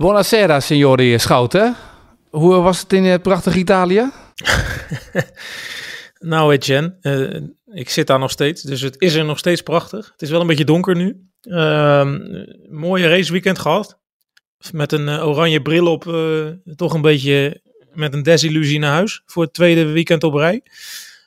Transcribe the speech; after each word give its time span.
Buonasera, 0.00 0.60
signori 0.60 1.18
Schouten. 1.18 1.76
Hoe 2.30 2.54
was 2.54 2.80
het 2.80 2.92
in 2.92 3.04
het 3.04 3.22
prachtige 3.22 3.58
Italië? 3.58 4.10
nou, 6.32 6.52
Etienne, 6.52 6.96
uh, 7.02 7.42
ik 7.76 7.90
zit 7.90 8.06
daar 8.06 8.18
nog 8.18 8.30
steeds, 8.30 8.62
dus 8.62 8.80
het 8.80 8.94
is 8.98 9.14
er 9.14 9.24
nog 9.24 9.38
steeds 9.38 9.60
prachtig. 9.62 10.10
Het 10.12 10.22
is 10.22 10.30
wel 10.30 10.40
een 10.40 10.46
beetje 10.46 10.64
donker 10.64 10.96
nu. 10.96 11.16
Uh, 11.42 12.12
mooie 12.70 13.08
raceweekend 13.08 13.58
gehad. 13.58 13.98
Met 14.72 14.92
een 14.92 15.08
uh, 15.08 15.28
oranje 15.28 15.62
bril 15.62 15.86
op, 15.86 16.02
toch 16.76 16.94
een 16.94 17.00
beetje 17.00 17.62
met 17.92 18.14
een 18.14 18.22
desillusie 18.22 18.78
naar 18.78 18.92
huis 18.92 19.22
voor 19.26 19.42
het 19.42 19.52
tweede 19.52 19.84
weekend 19.84 20.24
op 20.24 20.34
rij. 20.34 20.62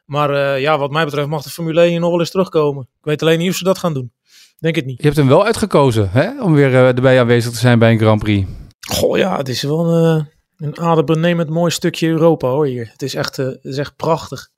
Maar 0.05 0.59
ja, 0.59 0.77
wat 0.77 0.91
mij 0.91 1.05
betreft 1.05 1.27
mag 1.27 1.43
de 1.43 1.49
Formule 1.49 1.81
1 1.81 2.01
nog 2.01 2.09
wel 2.09 2.19
eens 2.19 2.31
terugkomen. 2.31 2.83
Ik 2.83 3.05
weet 3.05 3.21
alleen 3.21 3.39
niet 3.39 3.49
of 3.49 3.55
ze 3.55 3.63
dat 3.63 3.77
gaan 3.77 3.93
doen. 3.93 4.11
Denk 4.59 4.75
het 4.75 4.85
niet. 4.85 4.97
Je 4.97 5.05
hebt 5.05 5.17
hem 5.17 5.27
wel 5.27 5.45
uitgekozen 5.45 6.09
hè? 6.11 6.41
om 6.41 6.53
weer 6.53 6.73
erbij 6.73 7.19
aanwezig 7.19 7.51
te 7.51 7.57
zijn 7.57 7.79
bij 7.79 7.91
een 7.91 7.99
Grand 7.99 8.23
Prix. 8.23 8.47
Goh 8.91 9.17
ja, 9.17 9.37
het 9.37 9.49
is 9.49 9.61
wel 9.61 9.93
een, 9.93 10.29
een 10.57 10.79
adembenemend 10.79 11.49
mooi 11.49 11.71
stukje 11.71 12.07
Europa 12.07 12.47
hoor 12.47 12.65
hier. 12.65 12.89
Het 12.91 13.01
is 13.01 13.15
echt, 13.15 13.37
het 13.37 13.65
is 13.65 13.77
echt 13.77 13.95
prachtig. 13.95 14.49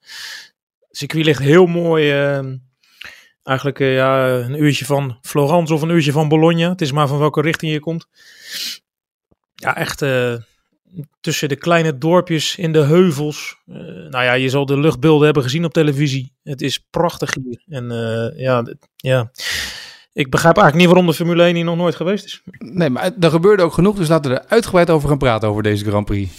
Het 0.90 1.12
ligt 1.12 1.42
heel 1.42 1.66
mooi 1.66 2.10
ehm, 2.12 2.56
Eigenlijk 3.46 3.78
uh, 3.78 3.94
ja, 3.94 4.28
een 4.28 4.62
uurtje 4.62 4.84
van 4.84 5.18
Florence 5.22 5.74
of 5.74 5.82
een 5.82 5.88
uurtje 5.88 6.12
van 6.12 6.28
Bologna. 6.28 6.68
Het 6.68 6.80
is 6.80 6.92
maar 6.92 7.08
van 7.08 7.18
welke 7.18 7.40
richting 7.40 7.72
je 7.72 7.80
komt. 7.80 8.06
Ja, 9.54 9.76
echt 9.76 10.04
tussen 11.20 11.48
de 11.48 11.56
kleine 11.56 11.98
dorpjes 11.98 12.56
in 12.56 12.72
de 12.72 12.78
heuvels. 12.78 13.56
Uh, 13.66 13.76
nou 13.86 14.24
ja, 14.24 14.32
je 14.32 14.48
zal 14.48 14.66
de 14.66 14.80
luchtbeelden 14.80 15.24
hebben 15.24 15.42
gezien 15.42 15.64
op 15.64 15.72
televisie. 15.72 16.32
Het 16.42 16.62
is 16.62 16.78
prachtig 16.90 17.34
hier. 17.34 17.62
En 17.66 17.88
ja, 18.36 18.64
ja, 18.96 19.30
ik 20.16 20.30
begrijp 20.30 20.56
eigenlijk 20.56 20.76
niet 20.76 20.94
waarom 20.94 21.06
de 21.06 21.14
Formule 21.16 21.42
1 21.42 21.54
hier 21.54 21.64
nog 21.64 21.76
nooit 21.76 21.94
geweest 21.94 22.24
is. 22.24 22.42
Nee, 22.58 22.90
maar 22.90 23.10
er 23.20 23.30
gebeurde 23.30 23.62
ook 23.62 23.72
genoeg. 23.72 23.96
Dus 23.96 24.08
laten 24.08 24.30
we 24.30 24.38
er 24.38 24.44
uitgebreid 24.48 24.90
over 24.90 25.08
gaan 25.08 25.18
praten 25.18 25.48
over 25.48 25.62
deze 25.62 25.84
Grand 25.84 26.04
Prix. 26.04 26.30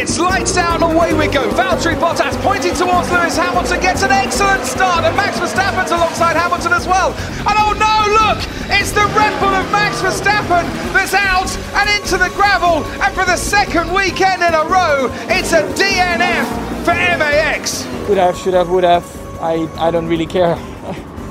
It's 0.00 0.18
lights 0.18 0.56
out 0.56 0.82
and 0.82 0.92
away 0.92 1.16
we 1.16 1.38
go. 1.38 1.50
Valtteri 1.50 1.96
Bottas 1.96 2.36
pointing 2.36 2.76
towards 2.76 3.10
Lewis 3.10 3.36
Hamilton 3.36 3.80
gets 3.80 4.02
an 4.02 4.10
excellent 4.10 4.66
start, 4.66 5.04
and 5.04 5.16
Max 5.16 5.38
Verstappen's 5.38 5.90
alongside 5.90 6.36
Hamilton 6.36 6.72
as 6.72 6.86
well. 6.86 7.12
And 7.48 7.56
oh 7.62 7.72
no, 7.86 7.94
look! 8.20 8.38
It's 8.78 8.92
the 8.92 9.06
Red 9.18 9.34
Bull 9.40 9.54
of 9.54 9.70
Max 9.70 10.00
Verstappen 10.00 10.64
that's 10.92 11.14
out 11.14 11.50
and 11.74 11.86
into 11.96 12.16
the 12.16 12.30
gravel, 12.38 12.76
and 13.02 13.14
for 13.14 13.26
the 13.26 13.36
second 13.36 13.92
weekend 13.92 14.42
in 14.42 14.54
a 14.54 14.64
row, 14.64 15.10
it's 15.28 15.52
a 15.52 15.62
DNF 15.78 16.46
for 16.84 16.94
MAX. 16.94 17.86
Could 18.06 18.16
have, 18.16 18.36
should 18.36 18.54
have, 18.54 18.70
would 18.70 18.84
have. 18.84 19.04
I, 19.40 19.68
I 19.76 19.90
don't 19.90 20.08
really 20.08 20.26
care. 20.26 20.56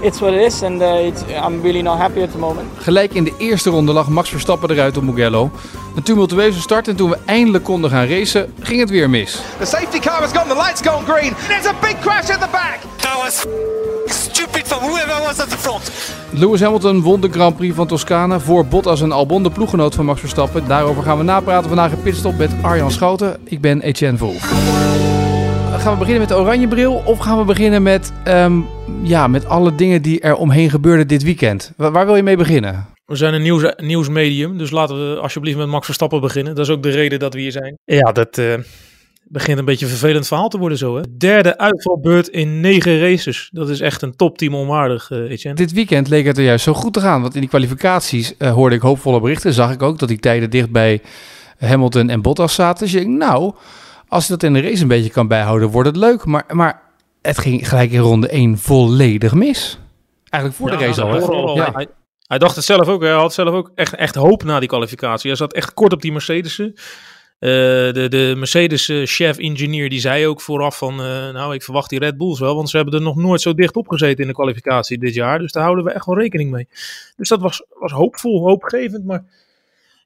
It's 0.02 0.20
what 0.20 0.34
it 0.34 0.42
is 0.42 0.64
and 0.64 0.82
uh, 0.82 1.08
it's, 1.08 1.22
I'm 1.22 1.62
really 1.62 1.82
not 1.82 1.98
happy 1.98 2.22
at 2.22 2.32
the 2.32 2.38
moment. 2.38 2.68
Gelijk 2.78 3.14
in 3.14 3.24
de 3.24 3.34
eerste 3.38 3.70
ronde 3.70 3.94
lag 3.94 4.10
Max 4.10 4.30
Verstappen 4.30 4.70
eruit 4.70 4.98
op 4.98 5.04
Mugello. 5.04 5.52
Een 5.96 6.04
tumultueuze 6.04 6.60
start 6.62 6.88
en 6.88 6.96
toen 6.96 7.10
we 7.10 7.18
eindelijk 7.26 7.64
konden 7.64 7.90
gaan 7.90 8.08
racen, 8.08 8.54
ging 8.60 8.80
het 8.80 8.90
weer 8.90 9.10
mis. 9.10 9.42
The 9.60 9.66
safety 9.66 10.00
car 10.00 10.22
has 10.22 10.32
gone, 10.32 10.48
the 10.48 10.62
lights 10.62 10.82
gone 10.82 11.06
green. 11.06 11.34
There's 11.48 11.66
a 11.66 11.74
big 11.82 12.00
crash 12.00 12.30
at 12.30 12.40
the 12.42 12.48
back. 12.52 12.80
That 12.98 13.18
was 13.24 13.46
stupid 14.06 14.68
from 14.68 14.80
whoever 14.80 15.22
was 15.26 15.40
at 15.40 15.50
the 15.50 15.58
front. 15.58 15.92
Lewis 16.32 16.62
Hamilton 16.62 17.02
won 17.02 17.22
de 17.22 17.30
Grand 17.32 17.56
Prix 17.56 17.76
van 17.76 17.88
Toscane 17.88 18.40
voor 18.40 18.66
Bottas 18.66 19.02
en 19.02 19.12
Albon, 19.12 19.44
de 19.44 19.50
ploeggenoot 19.50 19.96
van 19.96 20.06
Max 20.06 20.20
Verstappen. 20.20 20.68
Daarover 20.68 21.04
gaan 21.04 21.18
we 21.18 21.24
napraten 21.24 21.68
vandaag 21.68 21.92
in 21.92 22.02
Pitstop 22.02 22.38
met 22.38 22.52
Arjan 22.62 22.92
Schouten. 22.92 23.38
Ik 23.44 23.62
ben 23.62 23.82
Etienne 23.82 24.18
Vol. 24.18 24.36
Gaan 25.80 25.94
we 25.94 26.00
beginnen 26.00 26.28
met 26.28 26.38
de 26.38 26.44
oranje 26.44 26.68
bril 26.68 27.02
of 27.06 27.20
gaan 27.20 27.38
we 27.38 27.44
beginnen 27.44 27.84
met, 27.84 28.14
um, 28.28 28.66
ja, 29.04 29.28
met 29.28 29.46
alle 29.46 29.76
dingen 29.76 30.02
die 30.02 30.20
er 30.20 30.36
omheen 30.36 30.70
gebeurden 30.70 31.08
dit 31.08 31.24
weekend? 31.24 31.74
Waar, 31.78 31.92
waar 31.92 32.06
wil 32.06 32.16
je 32.16 32.24
mee 32.24 32.38
beginnen? 32.38 32.88
We 33.06 33.16
zijn 33.16 33.34
een 33.34 33.42
nieuws, 33.42 33.74
nieuwsmedium, 33.78 34.58
dus 34.58 34.72
laten 34.72 34.96
we 34.96 35.20
alsjeblieft 35.20 35.58
met 35.58 35.68
Max 35.68 35.86
Verstappen 35.86 36.22
beginnen. 36.22 36.56
Dat 36.56 36.66
is 36.66 36.72
ook 36.72 36.84
de 36.84 36.90
reden 36.90 37.20
dat 37.20 37.34
we 37.34 37.40
hier 37.40 37.52
zijn. 37.52 37.78
Ja, 37.86 38.12
dat 38.12 38.38
uh, 38.38 38.54
begint 39.24 39.60
een 39.60 39.66
beetje 39.66 39.86
een 39.86 39.92
vervelend 39.92 40.28
verhaal 40.28 40.50
te 40.50 40.58
worden 40.58 40.78
zo. 40.78 40.96
Hè? 40.96 41.02
Derde 41.18 41.58
uitvalbeurt 41.58 42.28
in 42.28 42.60
negen 42.60 43.00
races. 43.00 43.50
Dat 43.52 43.70
is 43.70 43.80
echt 43.80 44.02
een 44.02 44.16
topteam 44.16 44.56
onwaardig, 44.56 45.10
uh, 45.10 45.32
Etienne. 45.32 45.60
Dit 45.60 45.74
weekend 45.74 46.08
leek 46.08 46.26
het 46.26 46.38
er 46.38 46.44
juist 46.44 46.64
zo 46.64 46.74
goed 46.74 46.94
te 46.94 47.02
gaan. 47.02 47.22
Want 47.22 47.34
in 47.34 47.40
die 47.40 47.50
kwalificaties 47.50 48.34
uh, 48.38 48.52
hoorde 48.52 48.76
ik 48.76 48.82
hoopvolle 48.82 49.20
berichten. 49.20 49.54
Zag 49.54 49.72
ik 49.72 49.82
ook 49.82 50.00
dat 50.00 50.10
die 50.10 50.20
tijden 50.20 50.50
dicht 50.50 50.72
bij 50.72 51.02
Hamilton 51.58 52.10
en 52.10 52.22
Bottas 52.22 52.54
zaten. 52.54 52.84
Dus 52.84 52.94
je 52.94 53.00
denkt, 53.00 53.18
nou, 53.18 53.54
als 54.10 54.28
je 54.28 54.32
dat 54.32 54.44
in 54.44 54.54
de 54.54 54.62
race 54.62 54.82
een 54.82 54.88
beetje 54.88 55.10
kan 55.10 55.28
bijhouden, 55.28 55.70
wordt 55.70 55.88
het 55.88 55.98
leuk. 55.98 56.26
Maar, 56.26 56.46
maar 56.52 56.82
het 57.22 57.38
ging 57.38 57.70
gelijk 57.70 57.92
in 57.92 58.00
ronde 58.00 58.30
1 58.30 58.58
volledig 58.58 59.34
mis. 59.34 59.80
Eigenlijk 60.30 60.62
voor 60.62 60.78
de 60.78 60.86
race 60.86 61.02
al. 61.02 61.56
Ja. 61.56 61.86
Hij 62.28 62.38
dacht 62.38 62.56
het 62.56 62.66
zelf 62.66 62.88
ook. 62.88 63.02
Hij 63.02 63.12
had 63.12 63.34
zelf 63.34 63.54
ook 63.54 63.72
echt, 63.76 63.96
echt 63.96 64.16
hoop 64.16 64.44
na 64.44 64.60
die 64.60 64.70
kwalificatie. 64.70 65.30
Hij 65.30 65.40
zat 65.40 65.54
echt 65.54 65.74
kort 65.74 65.94
op 65.94 66.02
die 66.02 66.12
Mercedes'en. 66.12 66.74
Uh, 67.40 67.50
de, 67.94 68.08
de 68.10 68.34
Mercedes-chef-engineer 68.38 69.90
die 69.90 70.00
zei 70.00 70.28
ook 70.28 70.42
vooraf 70.42 70.78
van... 70.78 70.94
Uh, 70.94 71.30
nou, 71.30 71.54
ik 71.54 71.64
verwacht 71.64 71.90
die 71.90 72.00
Red 72.00 72.18
Bulls 72.18 72.40
wel, 72.40 72.56
want 72.56 72.70
ze 72.70 72.76
hebben 72.76 72.96
er 72.96 73.02
nog 73.02 73.16
nooit 73.16 73.42
zo 73.42 73.54
dicht 73.54 73.76
op 73.76 73.88
gezeten 73.88 74.22
in 74.22 74.28
de 74.28 74.34
kwalificatie 74.34 74.98
dit 74.98 75.14
jaar. 75.14 75.40
Dus 75.40 75.52
daar 75.52 75.64
houden 75.64 75.86
we 75.86 75.92
echt 75.92 76.06
wel 76.06 76.18
rekening 76.18 76.52
mee. 76.52 76.68
Dus 77.16 77.30
dat 77.30 77.42
was, 77.42 77.64
was 77.80 77.92
hoopvol, 77.92 78.44
hoopgevend. 78.48 79.06
Maar 79.06 79.24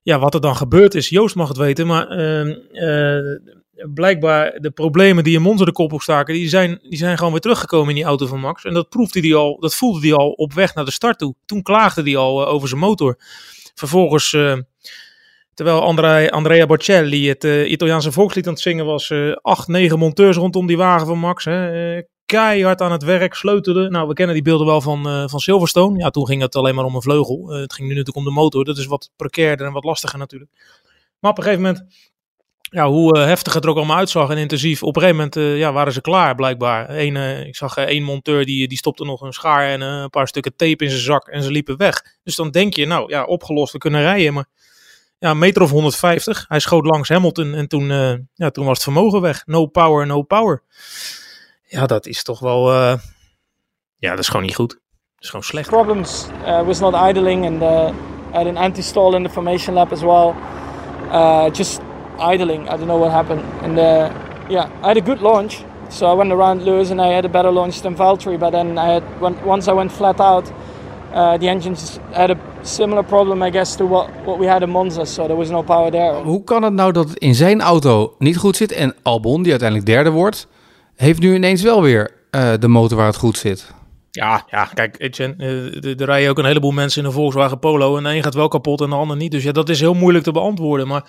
ja, 0.03 0.19
wat 0.19 0.33
er 0.33 0.41
dan 0.41 0.55
gebeurd 0.55 0.95
is, 0.95 1.09
Joost 1.09 1.35
mag 1.35 1.47
het 1.47 1.57
weten, 1.57 1.87
maar... 1.87 2.19
Uh, 2.19 3.35
blijkbaar 3.93 4.59
de 4.59 4.71
problemen 4.71 5.23
die 5.23 5.35
in 5.35 5.41
Monza 5.41 5.65
de 5.65 5.71
kop 5.71 5.93
opstaken, 5.93 6.33
die 6.33 6.49
zijn, 6.49 6.79
die 6.89 6.97
zijn 6.97 7.17
gewoon 7.17 7.31
weer 7.31 7.41
teruggekomen 7.41 7.89
in 7.89 7.95
die 7.95 8.03
auto 8.03 8.25
van 8.25 8.39
Max. 8.39 8.63
En 8.63 8.73
dat 8.73 8.89
proefde 8.89 9.19
hij 9.19 9.35
al, 9.35 9.59
dat 9.59 9.75
voelde 9.75 9.99
hij 10.07 10.13
al 10.13 10.31
op 10.31 10.53
weg 10.53 10.75
naar 10.75 10.85
de 10.85 10.91
start 10.91 11.17
toe. 11.17 11.35
Toen 11.45 11.61
klaagde 11.61 12.01
hij 12.01 12.17
al 12.17 12.41
uh, 12.41 12.53
over 12.53 12.67
zijn 12.67 12.79
motor. 12.79 13.15
Vervolgens, 13.73 14.31
uh, 14.31 14.57
terwijl 15.53 15.81
Andrea, 16.31 16.65
Bocelli 16.65 17.27
het 17.27 17.43
uh, 17.43 17.71
Italiaanse 17.71 18.11
volkslied 18.11 18.47
aan 18.47 18.53
het 18.53 18.61
zingen 18.61 18.85
was, 18.85 19.13
acht, 19.41 19.67
negen 19.67 19.99
monteurs 19.99 20.37
rondom 20.37 20.67
die 20.67 20.77
wagen 20.77 21.07
van 21.07 21.19
Max. 21.19 21.45
Hè, 21.45 22.01
keihard 22.25 22.81
aan 22.81 22.91
het 22.91 23.03
werk, 23.03 23.33
sleutelen. 23.33 23.91
Nou, 23.91 24.07
we 24.07 24.13
kennen 24.13 24.35
die 24.35 24.43
beelden 24.43 24.67
wel 24.67 24.81
van, 24.81 25.29
van 25.29 25.39
Silverstone. 25.39 25.99
Ja, 25.99 26.09
toen 26.09 26.27
ging 26.27 26.41
het 26.41 26.55
alleen 26.55 26.75
maar 26.75 26.85
om 26.85 26.95
een 26.95 27.01
vleugel. 27.01 27.47
het 27.47 27.73
ging 27.73 27.87
nu 27.87 27.95
natuurlijk 27.95 28.25
om 28.25 28.33
de 28.33 28.39
motor. 28.39 28.65
Dat 28.65 28.77
is 28.77 28.85
wat 28.85 29.09
precairder 29.15 29.67
en 29.67 29.73
wat 29.73 29.83
lastiger 29.83 30.19
natuurlijk. 30.19 30.51
Maar 31.19 31.31
op 31.31 31.37
een 31.37 31.43
gegeven 31.43 31.63
moment 31.63 31.85
ja, 32.73 32.87
hoe 32.87 33.17
uh, 33.17 33.25
heftig 33.25 33.53
het 33.53 33.63
er 33.63 33.69
ook 33.69 33.77
allemaal 33.77 33.97
uitzag 33.97 34.29
en 34.29 34.37
intensief. 34.37 34.83
Op 34.83 34.95
een 34.95 35.01
gegeven 35.01 35.15
moment 35.15 35.35
uh, 35.37 35.57
ja, 35.57 35.73
waren 35.73 35.93
ze 35.93 36.01
klaar, 36.01 36.35
blijkbaar. 36.35 36.89
Eén, 36.89 37.15
uh, 37.15 37.45
ik 37.45 37.55
zag 37.55 37.77
één 37.77 38.03
monteur 38.03 38.45
die, 38.45 38.67
die 38.67 38.77
stopte 38.77 39.03
nog 39.03 39.21
een 39.21 39.33
schaar 39.33 39.67
en 39.67 39.81
een 39.81 40.09
paar 40.09 40.27
stukken 40.27 40.55
tape 40.55 40.83
in 40.83 40.89
zijn 40.89 41.01
zak 41.01 41.27
en 41.27 41.43
ze 41.43 41.51
liepen 41.51 41.77
weg. 41.77 42.03
Dus 42.23 42.35
dan 42.35 42.51
denk 42.51 42.73
je, 42.73 42.85
nou 42.85 43.09
ja, 43.09 43.23
opgelost, 43.23 43.71
we 43.73 43.77
kunnen 43.77 44.01
rijden. 44.01 44.33
Maar 44.33 44.45
ja, 45.19 45.33
meter 45.33 45.61
of 45.61 45.69
150. 45.69 46.45
Hij 46.47 46.59
schoot 46.59 46.85
langs 46.85 47.09
Hamilton 47.09 47.53
en 47.53 47.67
toen, 47.67 47.87
ja, 48.33 48.49
toen 48.49 48.65
was 48.65 48.73
het 48.73 48.83
vermogen 48.83 49.21
weg. 49.21 49.45
No 49.45 49.65
power, 49.65 50.07
no 50.07 50.21
power. 50.21 50.63
Ja, 51.63 51.85
dat 51.85 52.05
is 52.05 52.23
toch 52.23 52.39
wel. 52.39 52.73
ja, 53.97 54.09
dat 54.09 54.19
is 54.19 54.27
gewoon 54.27 54.45
niet 54.45 54.55
goed. 54.55 54.69
Dat 54.69 55.23
is 55.23 55.29
gewoon 55.29 55.45
slecht. 55.45 55.69
Problems 55.69 56.25
was 56.65 56.79
not 56.79 57.09
idling 57.09 57.45
and 57.45 57.61
had 58.31 58.47
an 58.47 58.57
anti-stall 58.57 59.15
in 59.15 59.23
the 59.23 59.29
formation 59.29 59.73
lap 59.73 59.91
as 59.91 60.01
well. 60.01 60.33
just 61.51 61.79
idling. 62.19 62.67
I 62.67 62.77
don't 62.77 62.87
know 62.87 62.97
what 62.97 63.11
happened. 63.11 63.43
And 63.61 63.77
uh, 63.77 64.09
yeah, 64.49 64.69
I 64.81 64.87
had 64.87 64.97
a 64.97 65.01
good 65.01 65.21
launch. 65.21 65.63
So 65.89 66.07
I 66.07 66.13
went 66.13 66.31
around 66.31 66.63
Lewis 66.63 66.91
and 66.91 66.99
I 67.01 67.07
had 67.07 67.25
a 67.25 67.29
better 67.29 67.51
launch 67.51 67.81
than 67.81 67.95
Valtteri. 67.95 68.37
But 68.39 68.51
then 68.51 68.77
I 68.77 68.93
had 68.93 69.03
once 69.45 69.71
I 69.71 69.73
went 69.73 69.91
flat 69.91 70.19
out, 70.19 70.51
uh, 71.13 71.37
the 71.37 71.47
engines 71.47 71.99
had 72.11 72.31
a 72.31 72.37
similar 72.61 73.03
problem, 73.03 73.43
I 73.43 73.51
guess, 73.51 73.75
to 73.75 73.85
what, 73.85 74.09
what 74.25 74.39
we 74.39 74.47
had 74.47 74.61
in 74.61 74.69
Monza. 74.69 75.05
So 75.05 75.25
there 75.25 75.37
was 75.37 75.49
no 75.49 75.63
power 75.63 75.91
there. 75.91 76.13
Hoe 76.23 76.43
kan 76.43 76.63
het 76.63 76.73
nou 76.73 76.91
dat 76.91 77.09
het 77.09 77.17
in 77.17 77.35
zijn 77.35 77.61
auto 77.61 78.15
niet 78.19 78.37
goed 78.37 78.55
zit 78.55 78.71
en 78.71 78.95
Albon, 79.01 79.41
die 79.41 79.51
uiteindelijk 79.51 79.89
derde 79.89 80.09
wordt, 80.09 80.47
heeft 80.95 81.19
nu 81.19 81.35
ineens 81.35 81.61
wel 81.61 81.81
weer 81.81 82.11
uh, 82.31 82.53
de 82.59 82.67
motor 82.67 82.97
waar 82.97 83.07
het 83.07 83.17
goed 83.17 83.37
zit? 83.37 83.73
Ja, 84.11 84.43
ja, 84.49 84.65
kijk, 84.65 85.19
uh, 85.19 85.99
er 85.99 86.05
rijden 86.05 86.29
ook 86.29 86.37
een 86.37 86.45
heleboel 86.45 86.71
mensen 86.71 87.01
in 87.01 87.07
een 87.07 87.13
Volkswagen 87.13 87.59
Polo 87.59 87.97
en 87.97 88.03
de 88.03 88.09
een 88.09 88.23
gaat 88.23 88.33
wel 88.33 88.47
kapot 88.47 88.81
en 88.81 88.89
de 88.89 88.95
ander 88.95 89.17
niet. 89.17 89.31
Dus 89.31 89.43
ja, 89.43 89.51
dat 89.51 89.69
is 89.69 89.79
heel 89.79 89.93
moeilijk 89.93 90.23
te 90.23 90.31
beantwoorden. 90.31 90.87
Maar 90.87 91.03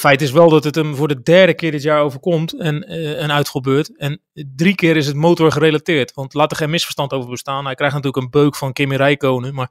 Feit 0.00 0.22
is 0.22 0.30
wel 0.30 0.50
dat 0.50 0.64
het 0.64 0.74
hem 0.74 0.94
voor 0.94 1.08
de 1.08 1.22
derde 1.22 1.54
keer 1.54 1.70
dit 1.70 1.82
jaar 1.82 2.02
overkomt 2.02 2.58
en 2.58 2.92
een 3.22 3.32
uitgebeurt. 3.32 3.96
En 3.96 4.20
drie 4.56 4.74
keer 4.74 4.96
is 4.96 5.06
het 5.06 5.16
motor 5.16 5.52
gerelateerd. 5.52 6.14
Want 6.14 6.34
laat 6.34 6.50
er 6.50 6.56
geen 6.56 6.70
misverstand 6.70 7.12
over 7.12 7.30
bestaan. 7.30 7.64
Hij 7.64 7.74
krijgt 7.74 7.94
natuurlijk 7.94 8.24
een 8.24 8.30
beuk 8.30 8.56
van 8.56 8.72
Kimi 8.72 8.96
Räikkönen. 8.96 9.54
Maar 9.54 9.70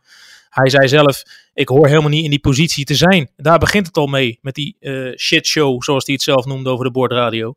hij 0.49 0.69
zei 0.69 0.87
zelf, 0.87 1.23
ik 1.53 1.67
hoor 1.67 1.87
helemaal 1.87 2.09
niet 2.09 2.23
in 2.23 2.29
die 2.29 2.39
positie 2.39 2.85
te 2.85 2.95
zijn. 2.95 3.29
Daar 3.35 3.57
begint 3.57 3.87
het 3.87 3.97
al 3.97 4.07
mee, 4.07 4.39
met 4.41 4.55
die 4.55 4.75
uh, 4.79 5.17
shitshow, 5.17 5.83
zoals 5.83 6.05
hij 6.05 6.13
het 6.13 6.23
zelf 6.23 6.45
noemde 6.45 6.69
over 6.69 6.85
de 6.85 6.91
bordradio. 6.91 7.55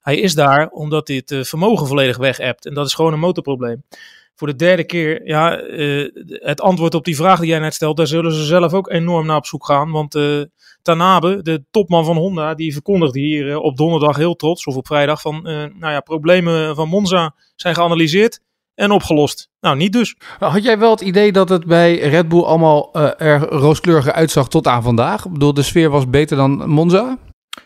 Hij 0.00 0.16
is 0.16 0.34
daar 0.34 0.68
omdat 0.68 1.08
het 1.08 1.30
uh, 1.30 1.42
vermogen 1.42 1.86
volledig 1.86 2.16
weg. 2.16 2.38
En 2.38 2.74
dat 2.74 2.86
is 2.86 2.94
gewoon 2.94 3.12
een 3.12 3.18
motorprobleem. 3.18 3.84
Voor 4.34 4.46
de 4.46 4.56
derde 4.56 4.84
keer, 4.84 5.26
ja, 5.26 5.60
het 6.28 6.60
antwoord 6.60 6.94
op 6.94 7.04
die 7.04 7.16
vraag 7.16 7.40
die 7.40 7.48
jij 7.48 7.58
net 7.58 7.74
stelt, 7.74 7.96
daar 7.96 8.06
zullen 8.06 8.32
ze 8.32 8.44
zelf 8.44 8.72
ook 8.72 8.90
enorm 8.90 9.26
naar 9.26 9.36
op 9.36 9.46
zoek 9.46 9.66
gaan. 9.66 9.90
Want 9.90 10.14
Tanabe, 10.82 11.42
de 11.42 11.64
topman 11.70 12.04
van 12.04 12.16
Honda, 12.16 12.54
die 12.54 12.72
verkondigde 12.72 13.20
hier 13.20 13.50
eh, 13.50 13.62
op 13.62 13.76
donderdag 13.76 14.16
heel 14.16 14.34
trots, 14.34 14.64
of 14.66 14.76
op 14.76 14.86
vrijdag, 14.86 15.20
van 15.20 15.36
uh, 15.36 15.42
nou 15.54 15.92
ja, 15.92 16.00
problemen 16.00 16.74
van 16.74 16.88
Monza 16.88 17.34
zijn 17.56 17.74
geanalyseerd. 17.74 18.40
en 18.74 18.90
opgelost. 18.90 19.48
Nou, 19.60 19.76
niet 19.76 19.92
dus. 19.92 20.16
Had 20.38 20.64
jij 20.64 20.78
wel 20.78 20.90
het 20.90 21.00
idee 21.00 21.32
dat 21.32 21.48
het 21.48 21.66
bij 21.66 21.98
Red 21.98 22.28
Bull 22.28 22.42
allemaal 22.42 22.90
uh, 22.96 23.10
er 23.18 23.40
rooskleuriger 23.40 24.12
uitzag 24.12 24.48
tot 24.48 24.66
aan 24.66 24.82
vandaag? 24.82 25.24
Ik 25.24 25.32
bedoel, 25.32 25.54
de 25.54 25.62
sfeer 25.62 25.90
was 25.90 26.10
beter 26.10 26.36
dan 26.36 26.68
Monza? 26.68 27.18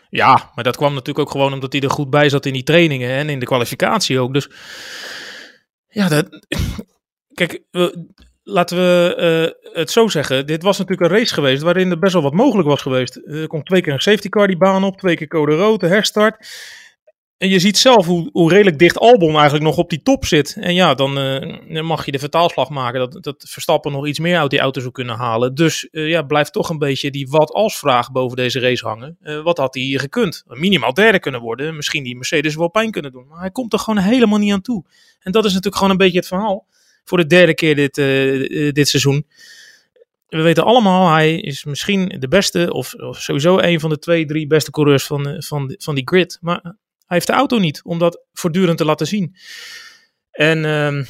Ja, 0.09 0.51
maar 0.55 0.63
dat 0.63 0.77
kwam 0.77 0.93
natuurlijk 0.93 1.19
ook 1.19 1.31
gewoon 1.31 1.53
omdat 1.53 1.71
hij 1.73 1.81
er 1.81 1.89
goed 1.89 2.09
bij 2.09 2.29
zat 2.29 2.45
in 2.45 2.53
die 2.53 2.63
trainingen 2.63 3.09
en 3.09 3.29
in 3.29 3.39
de 3.39 3.45
kwalificatie 3.45 4.19
ook. 4.19 4.33
Dus 4.33 4.49
ja, 5.87 6.07
dat, 6.07 6.27
kijk, 7.33 7.63
laten 8.49 8.77
we 8.77 9.53
uh, 9.63 9.73
het 9.73 9.91
zo 9.91 10.07
zeggen. 10.07 10.45
Dit 10.45 10.63
was 10.63 10.77
natuurlijk 10.77 11.11
een 11.11 11.17
race 11.17 11.33
geweest 11.33 11.61
waarin 11.61 11.91
er 11.91 11.99
best 11.99 12.13
wel 12.13 12.21
wat 12.21 12.33
mogelijk 12.33 12.67
was 12.67 12.81
geweest. 12.81 13.21
Er 13.25 13.47
komt 13.47 13.65
twee 13.65 13.81
keer 13.81 13.93
een 13.93 13.99
safety 13.99 14.29
car 14.29 14.47
die 14.47 14.57
baan 14.57 14.83
op, 14.83 14.97
twee 14.97 15.15
keer 15.15 15.27
code 15.27 15.55
rood, 15.55 15.81
herstart. 15.81 16.47
En 17.37 17.49
je 17.49 17.59
ziet 17.59 17.77
zelf 17.77 18.05
hoe, 18.05 18.29
hoe 18.31 18.49
redelijk 18.49 18.79
dicht 18.79 18.99
Albon 18.99 19.33
eigenlijk 19.33 19.63
nog 19.63 19.77
op 19.77 19.89
die 19.89 20.01
top 20.01 20.25
zit. 20.25 20.57
En 20.59 20.73
ja, 20.73 20.93
dan, 20.93 21.17
uh, 21.17 21.81
mag 21.81 22.05
je 22.05 22.11
de 22.11 22.19
vertaalslag 22.19 22.69
maken 22.69 22.99
dat, 22.99 23.23
dat 23.23 23.45
Verstappen 23.47 23.91
nog 23.91 24.07
iets 24.07 24.19
meer 24.19 24.37
uit 24.39 24.49
die 24.49 24.59
auto 24.59 24.79
zou 24.79 24.91
kunnen 24.91 25.15
halen. 25.15 25.55
Dus 25.55 25.87
uh, 25.91 26.09
ja, 26.09 26.21
blijft 26.21 26.53
toch 26.53 26.69
een 26.69 26.77
beetje 26.77 27.11
die 27.11 27.27
wat-als 27.29 27.79
vraag 27.79 28.11
boven 28.11 28.37
deze 28.37 28.59
race 28.59 28.87
hangen. 28.87 29.17
Wat 29.43 29.57
had 29.57 29.73
hij 29.73 29.83
gekund? 29.83 30.43
Minimaal 30.47 30.93
derde 30.93 31.19
kunnen 31.19 31.41
worden. 31.41 31.75
Misschien 31.75 32.03
die 32.03 32.15
Mercedes 32.15 32.55
wel 32.55 32.69
pijn 32.69 32.91
kunnen 32.91 33.11
doen. 33.11 33.27
Maar 33.27 33.39
hij 33.39 33.51
komt 33.51 33.73
er 33.73 33.79
gewoon 33.79 34.03
helemaal 34.03 34.39
niet 34.39 34.53
aan 34.53 34.61
toe. 34.61 34.85
En 35.19 35.31
dat 35.31 35.45
is 35.45 35.49
natuurlijk 35.49 35.75
gewoon 35.75 35.91
een 35.91 35.97
beetje 35.97 36.17
het 36.17 36.27
verhaal. 36.27 36.65
Voor 37.07 37.17
de 37.17 37.25
derde 37.25 37.53
keer 37.53 37.75
dit, 37.75 37.95
dit 38.75 38.87
seizoen. 38.87 39.27
We 40.27 40.41
weten 40.41 40.63
allemaal, 40.63 41.13
hij 41.13 41.35
is 41.35 41.63
misschien 41.63 42.15
de 42.19 42.27
beste, 42.27 42.73
of, 42.73 42.93
sowieso 43.11 43.57
een 43.59 43.79
van 43.79 43.89
de 43.89 43.99
twee, 43.99 44.25
drie 44.25 44.47
beste 44.47 44.71
coureurs 44.71 45.05
van, 45.05 45.35
van, 45.43 45.75
van 45.77 45.95
die 45.95 46.07
grid. 46.07 46.37
Maar 46.41 46.61
hij 46.63 46.73
heeft 47.07 47.27
de 47.27 47.33
auto 47.33 47.57
niet 47.57 47.81
om 47.83 47.99
dat 47.99 48.23
voortdurend 48.33 48.77
te 48.77 48.85
laten 48.85 49.07
zien. 49.07 49.35
En 50.31 50.63
uh, 50.63 51.05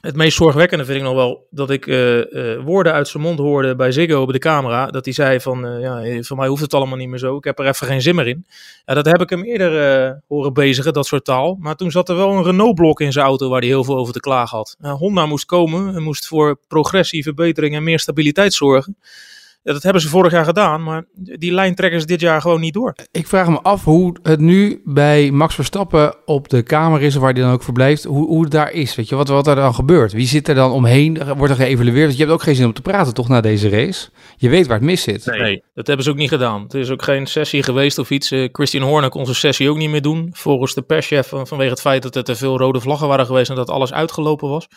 het 0.00 0.16
meest 0.16 0.36
zorgwekkende 0.36 0.84
vind 0.84 0.98
ik 0.98 1.04
nog 1.04 1.14
wel 1.14 1.46
dat 1.50 1.70
ik 1.70 1.86
uh, 1.86 2.16
uh, 2.16 2.64
woorden 2.64 2.92
uit 2.92 3.08
zijn 3.08 3.22
mond 3.22 3.38
hoorde 3.38 3.76
bij 3.76 3.92
Ziggo 3.92 4.20
op 4.20 4.32
de 4.32 4.38
camera. 4.38 4.86
Dat 4.86 5.04
hij 5.04 5.14
zei 5.14 5.40
van, 5.40 5.66
uh, 5.66 5.80
ja, 5.80 6.22
voor 6.22 6.36
mij 6.36 6.48
hoeft 6.48 6.62
het 6.62 6.74
allemaal 6.74 6.96
niet 6.96 7.08
meer 7.08 7.18
zo. 7.18 7.36
Ik 7.36 7.44
heb 7.44 7.58
er 7.58 7.66
even 7.66 7.86
geen 7.86 8.02
zin 8.02 8.14
meer 8.14 8.26
in. 8.26 8.46
Ja, 8.84 8.94
dat 8.94 9.06
heb 9.06 9.20
ik 9.20 9.30
hem 9.30 9.42
eerder 9.42 10.22
horen 10.28 10.52
bezigen, 10.52 10.92
dat 10.92 11.06
soort 11.06 11.24
taal. 11.24 11.56
Maar 11.60 11.76
toen 11.76 11.90
zat 11.90 12.08
er 12.08 12.16
wel 12.16 12.30
een 12.30 12.44
Renault-blok 12.44 13.00
in 13.00 13.12
zijn 13.12 13.26
auto 13.26 13.48
waar 13.48 13.60
hij 13.60 13.68
heel 13.68 13.84
veel 13.84 13.96
over 13.96 14.12
te 14.12 14.20
klagen 14.20 14.56
had. 14.56 14.76
Honda 14.80 15.26
moest 15.26 15.44
komen 15.44 15.94
en 15.94 16.02
moest 16.02 16.26
voor 16.26 16.58
progressie, 16.68 17.22
verbetering 17.22 17.74
en 17.74 17.82
meer 17.82 17.98
stabiliteit 17.98 18.54
zorgen. 18.54 18.96
Ja, 19.62 19.72
dat 19.72 19.82
hebben 19.82 20.02
ze 20.02 20.08
vorig 20.08 20.32
jaar 20.32 20.44
gedaan, 20.44 20.82
maar 20.82 21.04
die 21.14 21.52
lijn 21.52 21.74
trekken 21.74 22.00
ze 22.00 22.06
dit 22.06 22.20
jaar 22.20 22.40
gewoon 22.40 22.60
niet 22.60 22.74
door. 22.74 22.94
Ik 23.10 23.26
vraag 23.26 23.48
me 23.48 23.60
af 23.62 23.84
hoe 23.84 24.16
het 24.22 24.40
nu 24.40 24.80
bij 24.84 25.30
Max 25.30 25.54
Verstappen 25.54 26.14
op 26.24 26.48
de 26.48 26.62
kamer 26.62 27.02
is, 27.02 27.14
waar 27.14 27.32
hij 27.32 27.42
dan 27.42 27.52
ook 27.52 27.62
verblijft, 27.62 28.04
hoe, 28.04 28.26
hoe 28.26 28.42
het 28.42 28.50
daar 28.50 28.72
is. 28.72 28.94
Weet 28.94 29.08
je, 29.08 29.14
wat, 29.14 29.28
wat 29.28 29.46
er 29.46 29.54
dan 29.54 29.74
gebeurt. 29.74 30.12
Wie 30.12 30.26
zit 30.26 30.48
er 30.48 30.54
dan 30.54 30.70
omheen? 30.70 31.34
Wordt 31.36 31.52
er 31.52 31.58
geëvalueerd? 31.58 32.04
Want 32.04 32.16
je 32.16 32.22
hebt 32.22 32.34
ook 32.34 32.42
geen 32.42 32.54
zin 32.54 32.66
om 32.66 32.72
te 32.72 32.82
praten, 32.82 33.14
toch, 33.14 33.28
na 33.28 33.40
deze 33.40 33.68
race? 33.68 34.08
Je 34.36 34.48
weet 34.48 34.66
waar 34.66 34.76
het 34.76 34.86
mis 34.86 35.02
zit. 35.02 35.26
Nee, 35.26 35.62
dat 35.74 35.86
hebben 35.86 36.04
ze 36.04 36.10
ook 36.10 36.16
niet 36.16 36.28
gedaan. 36.28 36.62
Het 36.62 36.74
is 36.74 36.90
ook 36.90 37.02
geen 37.02 37.26
sessie 37.26 37.62
geweest 37.62 37.98
of 37.98 38.10
iets. 38.10 38.32
Uh, 38.32 38.48
Christian 38.52 38.88
Horner 38.88 39.10
kon 39.10 39.24
zijn 39.24 39.36
sessie 39.36 39.70
ook 39.70 39.76
niet 39.76 39.90
meer 39.90 40.02
doen. 40.02 40.28
Volgens 40.32 40.74
de 40.74 40.82
perschef 40.82 41.28
vanwege 41.28 41.70
het 41.70 41.80
feit 41.80 42.02
dat 42.02 42.16
er 42.16 42.24
te 42.24 42.36
veel 42.36 42.58
rode 42.58 42.80
vlaggen 42.80 43.08
waren 43.08 43.26
geweest 43.26 43.50
en 43.50 43.56
dat 43.56 43.70
alles 43.70 43.92
uitgelopen 43.92 44.48
was. 44.48 44.68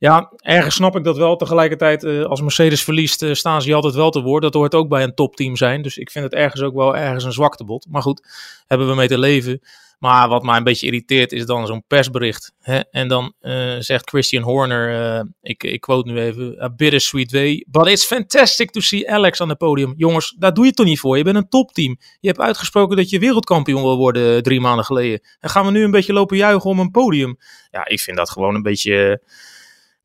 Ja, 0.00 0.32
ergens 0.36 0.74
snap 0.74 0.96
ik 0.96 1.04
dat 1.04 1.16
wel. 1.16 1.36
Tegelijkertijd, 1.36 2.04
uh, 2.04 2.24
als 2.24 2.40
Mercedes 2.40 2.84
verliest, 2.84 3.22
uh, 3.22 3.34
staan 3.34 3.62
ze 3.62 3.74
altijd 3.74 3.94
wel 3.94 4.10
te 4.10 4.20
woord. 4.20 4.42
Dat 4.42 4.54
hoort 4.54 4.74
ook 4.74 4.88
bij 4.88 5.02
een 5.02 5.14
topteam 5.14 5.56
zijn. 5.56 5.82
Dus 5.82 5.98
ik 5.98 6.10
vind 6.10 6.24
het 6.24 6.34
ergens 6.34 6.62
ook 6.62 6.74
wel 6.74 6.96
ergens 6.96 7.24
een 7.24 7.32
zwaktebod. 7.32 7.86
Maar 7.90 8.02
goed, 8.02 8.22
hebben 8.66 8.88
we 8.88 8.94
mee 8.94 9.08
te 9.08 9.18
leven. 9.18 9.60
Maar 9.98 10.28
wat 10.28 10.42
mij 10.42 10.56
een 10.56 10.64
beetje 10.64 10.86
irriteert 10.86 11.32
is 11.32 11.46
dan 11.46 11.66
zo'n 11.66 11.84
persbericht. 11.86 12.52
Hè? 12.60 12.80
En 12.90 13.08
dan 13.08 13.32
uh, 13.42 13.76
zegt 13.78 14.08
Christian 14.08 14.42
Horner, 14.42 15.26
ik, 15.42 15.62
ik 15.62 15.80
quote 15.80 16.10
nu 16.10 16.20
even, 16.20 16.74
bittersweet 16.76 17.32
way. 17.32 17.66
But 17.68 17.86
it's 17.86 18.04
fantastic 18.04 18.70
to 18.70 18.80
see 18.80 19.10
Alex 19.10 19.40
aan 19.40 19.48
het 19.48 19.58
podium. 19.58 19.94
Jongens, 19.96 20.34
daar 20.38 20.54
doe 20.54 20.62
je 20.62 20.68
het 20.68 20.78
toch 20.78 20.86
niet 20.86 21.00
voor. 21.00 21.16
Je 21.16 21.24
bent 21.24 21.36
een 21.36 21.48
topteam. 21.48 21.96
Je 22.20 22.28
hebt 22.28 22.40
uitgesproken 22.40 22.96
dat 22.96 23.10
je 23.10 23.18
wereldkampioen 23.18 23.82
wil 23.82 23.96
worden 23.96 24.42
drie 24.42 24.60
maanden 24.60 24.84
geleden. 24.84 25.20
En 25.40 25.50
gaan 25.50 25.64
we 25.64 25.70
nu 25.70 25.84
een 25.84 25.90
beetje 25.90 26.12
lopen 26.12 26.36
juichen 26.36 26.70
om 26.70 26.78
een 26.78 26.90
podium? 26.90 27.38
Ja, 27.70 27.88
ik 27.88 28.00
vind 28.00 28.16
dat 28.16 28.30
gewoon 28.30 28.54
een 28.54 28.62
beetje 28.62 29.20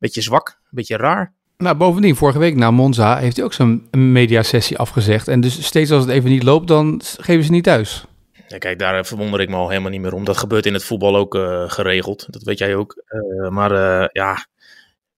beetje 0.05 0.21
zwak, 0.21 0.49
een 0.49 0.69
beetje 0.69 0.97
raar. 0.97 1.33
Nou, 1.57 1.75
bovendien, 1.75 2.15
vorige 2.15 2.39
week 2.39 2.55
na 2.55 2.71
Monza 2.71 3.17
heeft 3.17 3.35
hij 3.35 3.45
ook 3.45 3.53
zijn 3.53 3.87
mediasessie 3.91 4.77
afgezegd. 4.77 5.27
En 5.27 5.41
dus 5.41 5.65
steeds 5.65 5.91
als 5.91 6.03
het 6.03 6.13
even 6.13 6.29
niet 6.29 6.43
loopt, 6.43 6.67
dan 6.67 7.01
geven 7.17 7.43
ze 7.43 7.51
niet 7.51 7.63
thuis. 7.63 8.05
Ja, 8.47 8.57
kijk, 8.57 8.79
daar 8.79 9.05
verwonder 9.05 9.41
ik 9.41 9.49
me 9.49 9.55
al 9.55 9.69
helemaal 9.69 9.91
niet 9.91 10.01
meer 10.01 10.13
om. 10.13 10.23
Dat 10.23 10.37
gebeurt 10.37 10.65
in 10.65 10.73
het 10.73 10.83
voetbal 10.83 11.15
ook 11.15 11.35
uh, 11.35 11.63
geregeld. 11.69 12.25
Dat 12.29 12.43
weet 12.43 12.57
jij 12.57 12.75
ook. 12.75 13.03
Uh, 13.09 13.49
maar 13.49 13.71
uh, 13.71 14.07
ja, 14.11 14.45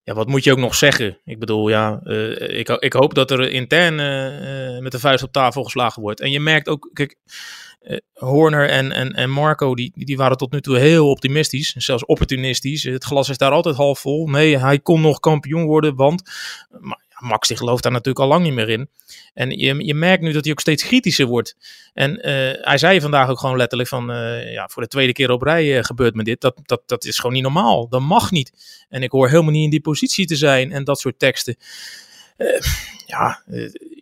ja, 0.08 0.14
wat 0.14 0.28
moet 0.28 0.44
je 0.44 0.52
ook 0.52 0.58
nog 0.58 0.76
zeggen? 0.76 1.18
Ik 1.26 1.40
bedoel, 1.40 1.70
ja, 1.70 2.00
ik, 2.38 2.70
ik 2.70 2.94
hoop 2.94 3.14
dat 3.14 3.32
er 3.32 3.52
intern 3.52 3.96
met 4.84 4.92
de 4.92 5.00
vuist 5.00 5.24
op 5.24 5.32
tafel 5.32 5.64
geslagen 5.64 6.02
wordt. 6.02 6.22
En 6.22 6.32
je 6.32 6.40
merkt 6.40 6.68
ook, 6.68 6.90
kijk, 6.94 7.18
Horner 8.14 8.70
en, 8.70 8.92
en, 8.92 9.14
en 9.14 9.30
Marco, 9.30 9.76
die, 9.76 9.92
die 9.96 10.18
waren 10.18 10.38
tot 10.38 10.52
nu 10.52 10.62
toe 10.62 10.78
heel 10.78 11.10
optimistisch. 11.10 11.74
Zelfs 11.78 12.06
opportunistisch. 12.06 12.84
Het 12.84 13.04
glas 13.04 13.30
is 13.30 13.38
daar 13.38 13.52
altijd 13.52 13.76
half 13.76 14.00
vol. 14.00 14.28
Nee, 14.28 14.58
hij 14.58 14.80
kon 14.80 15.02
nog 15.02 15.20
kampioen 15.20 15.66
worden, 15.66 15.96
want... 15.96 16.30
Maar, 16.80 17.06
Max 17.20 17.48
die 17.48 17.58
gelooft 17.58 17.84
daar 17.84 17.92
natuurlijk 17.92 18.20
al 18.20 18.28
lang 18.28 18.44
niet 18.44 18.54
meer 18.54 18.70
in. 18.70 18.90
En 19.34 19.50
je, 19.50 19.86
je 19.86 19.94
merkt 19.94 20.24
nu 20.24 20.32
dat 20.32 20.44
hij 20.44 20.52
ook 20.52 20.60
steeds 20.60 20.84
kritischer 20.84 21.26
wordt. 21.26 21.56
En 21.94 22.12
uh, 22.12 22.24
hij 22.62 22.78
zei 22.78 23.02
vandaag 23.02 23.30
ook 23.30 23.40
gewoon 23.40 23.58
letterlijk 23.58 23.90
van... 23.90 24.12
Uh, 24.12 24.52
ja, 24.52 24.68
voor 24.68 24.82
de 24.82 24.88
tweede 24.88 25.14
keer 25.14 25.32
op 25.32 25.42
rij 25.42 25.84
gebeurt 25.84 26.16
me 26.16 26.24
dit. 26.24 26.42
Dat, 26.42 26.60
dat, 26.64 26.82
dat 26.86 27.06
is 27.06 27.18
gewoon 27.18 27.34
niet 27.34 27.44
normaal. 27.44 27.88
Dat 27.90 28.02
mag 28.02 28.32
niet. 28.32 28.86
En 28.90 29.04
ik 29.04 29.12
hoor 29.12 29.30
helemaal 29.30 29.52
niet 29.52 29.64
in 29.64 29.70
die 29.70 29.82
positie 29.82 30.26
te 30.26 30.36
zijn. 30.36 30.72
En 30.72 30.84
dat 30.84 31.00
soort 31.00 31.20
teksten. 31.20 31.58
ja, 33.06 33.44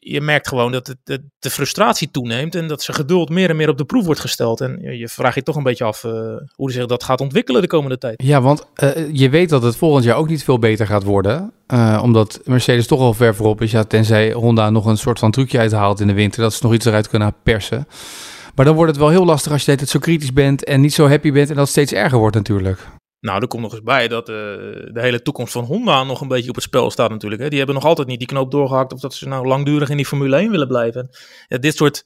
je 0.08 0.22
merkt 0.22 0.48
gewoon 0.48 0.72
dat 0.72 0.88
het, 0.88 1.22
de, 1.40 1.50
frustratie 1.50 2.12
toeneemt 2.12 2.56
en 2.56 2.68
dat 2.68 2.84
zijn 2.84 2.98
geduld 2.98 3.30
meer 3.30 3.50
en 3.50 3.56
meer 3.56 3.70
op 3.70 3.78
de 3.78 3.86
proef 3.86 4.06
wordt 4.06 4.20
gesteld. 4.20 4.62
En 4.62 4.98
je, 4.98 5.08
vraagt 5.08 5.36
je 5.36 5.44
toch 5.44 5.56
een 5.56 5.64
beetje 5.64 5.84
af 5.84 6.04
uh, 6.04 6.12
hoe 6.56 6.72
zich 6.72 6.86
dat 6.86 7.04
gaat 7.04 7.22
ontwikkelen 7.22 7.62
de 7.62 7.68
komende 7.68 7.98
tijd. 7.98 8.24
Ja, 8.24 8.42
want 8.42 8.66
uh, 8.84 8.92
je 9.12 9.30
weet 9.30 9.50
dat 9.50 9.64
het 9.64 9.76
volgend 9.76 10.04
jaar 10.04 10.18
ook 10.18 10.30
niet 10.30 10.44
veel 10.44 10.60
beter 10.60 10.88
gaat 10.88 11.04
worden. 11.04 11.52
Uh, 11.74 12.00
omdat 12.04 12.40
Mercedes 12.44 12.88
toch 12.88 13.00
al 13.00 13.14
ver 13.14 13.36
voorop 13.36 13.62
is. 13.62 13.72
Ja, 13.72 13.84
tenzij 13.84 14.32
Honda 14.32 14.70
nog 14.70 14.86
een 14.86 14.98
soort 14.98 15.20
van 15.20 15.32
trucje 15.32 15.60
uithaalt 15.60 16.00
in 16.00 16.08
de 16.08 16.14
winter. 16.14 16.42
Dat 16.42 16.54
ze 16.54 16.60
nog 16.64 16.74
iets 16.74 16.86
eruit 16.86 17.10
kunnen 17.10 17.36
persen. 17.44 17.88
Maar 18.56 18.66
dan 18.66 18.76
wordt 18.76 18.92
het 18.92 19.00
wel 19.00 19.10
heel 19.10 19.26
lastig 19.26 19.52
als 19.52 19.66
je 19.66 19.72
het 19.72 19.90
zo 19.90 20.00
kritisch 20.00 20.34
bent 20.34 20.64
en 20.64 20.82
niet 20.82 20.94
zo 20.94 21.08
happy 21.08 21.32
bent. 21.32 21.50
En 21.50 21.56
dat 21.56 21.64
het 21.64 21.72
steeds 21.72 21.94
erger 21.94 22.18
wordt 22.18 22.36
natuurlijk. 22.36 22.88
Nou, 23.20 23.42
er 23.42 23.48
komt 23.48 23.62
nog 23.62 23.72
eens 23.72 23.84
bij 23.84 24.08
dat 24.08 24.30
uh, 24.30 24.36
de 24.36 25.02
hele 25.02 25.22
toekomst 25.22 25.54
van 25.54 25.64
Honda 25.64 26.04
nog 26.04 26.22
een 26.22 26.28
beetje 26.28 26.50
op 26.50 26.56
het 26.56 26.64
spel 26.64 26.92
staat 26.92 27.10
natuurlijk. 27.10 27.42
Hè. 27.42 27.48
Die 27.48 27.58
hebben 27.58 27.76
nog 27.76 27.86
altijd 27.86 28.08
niet 28.08 28.20
die 28.20 28.28
knoop 28.28 28.52
doorgehakt 28.52 28.94
of 28.94 29.00
dat 29.00 29.14
ze 29.14 29.28
nou 29.28 29.48
langdurig 29.48 29.90
in 29.90 29.98
die 29.98 30.06
Formule 30.06 30.36
1 30.36 30.52
willen 30.52 30.68
blijven. 30.68 31.10
Ja, 31.48 31.58
dit 31.58 31.76
soort 31.76 32.04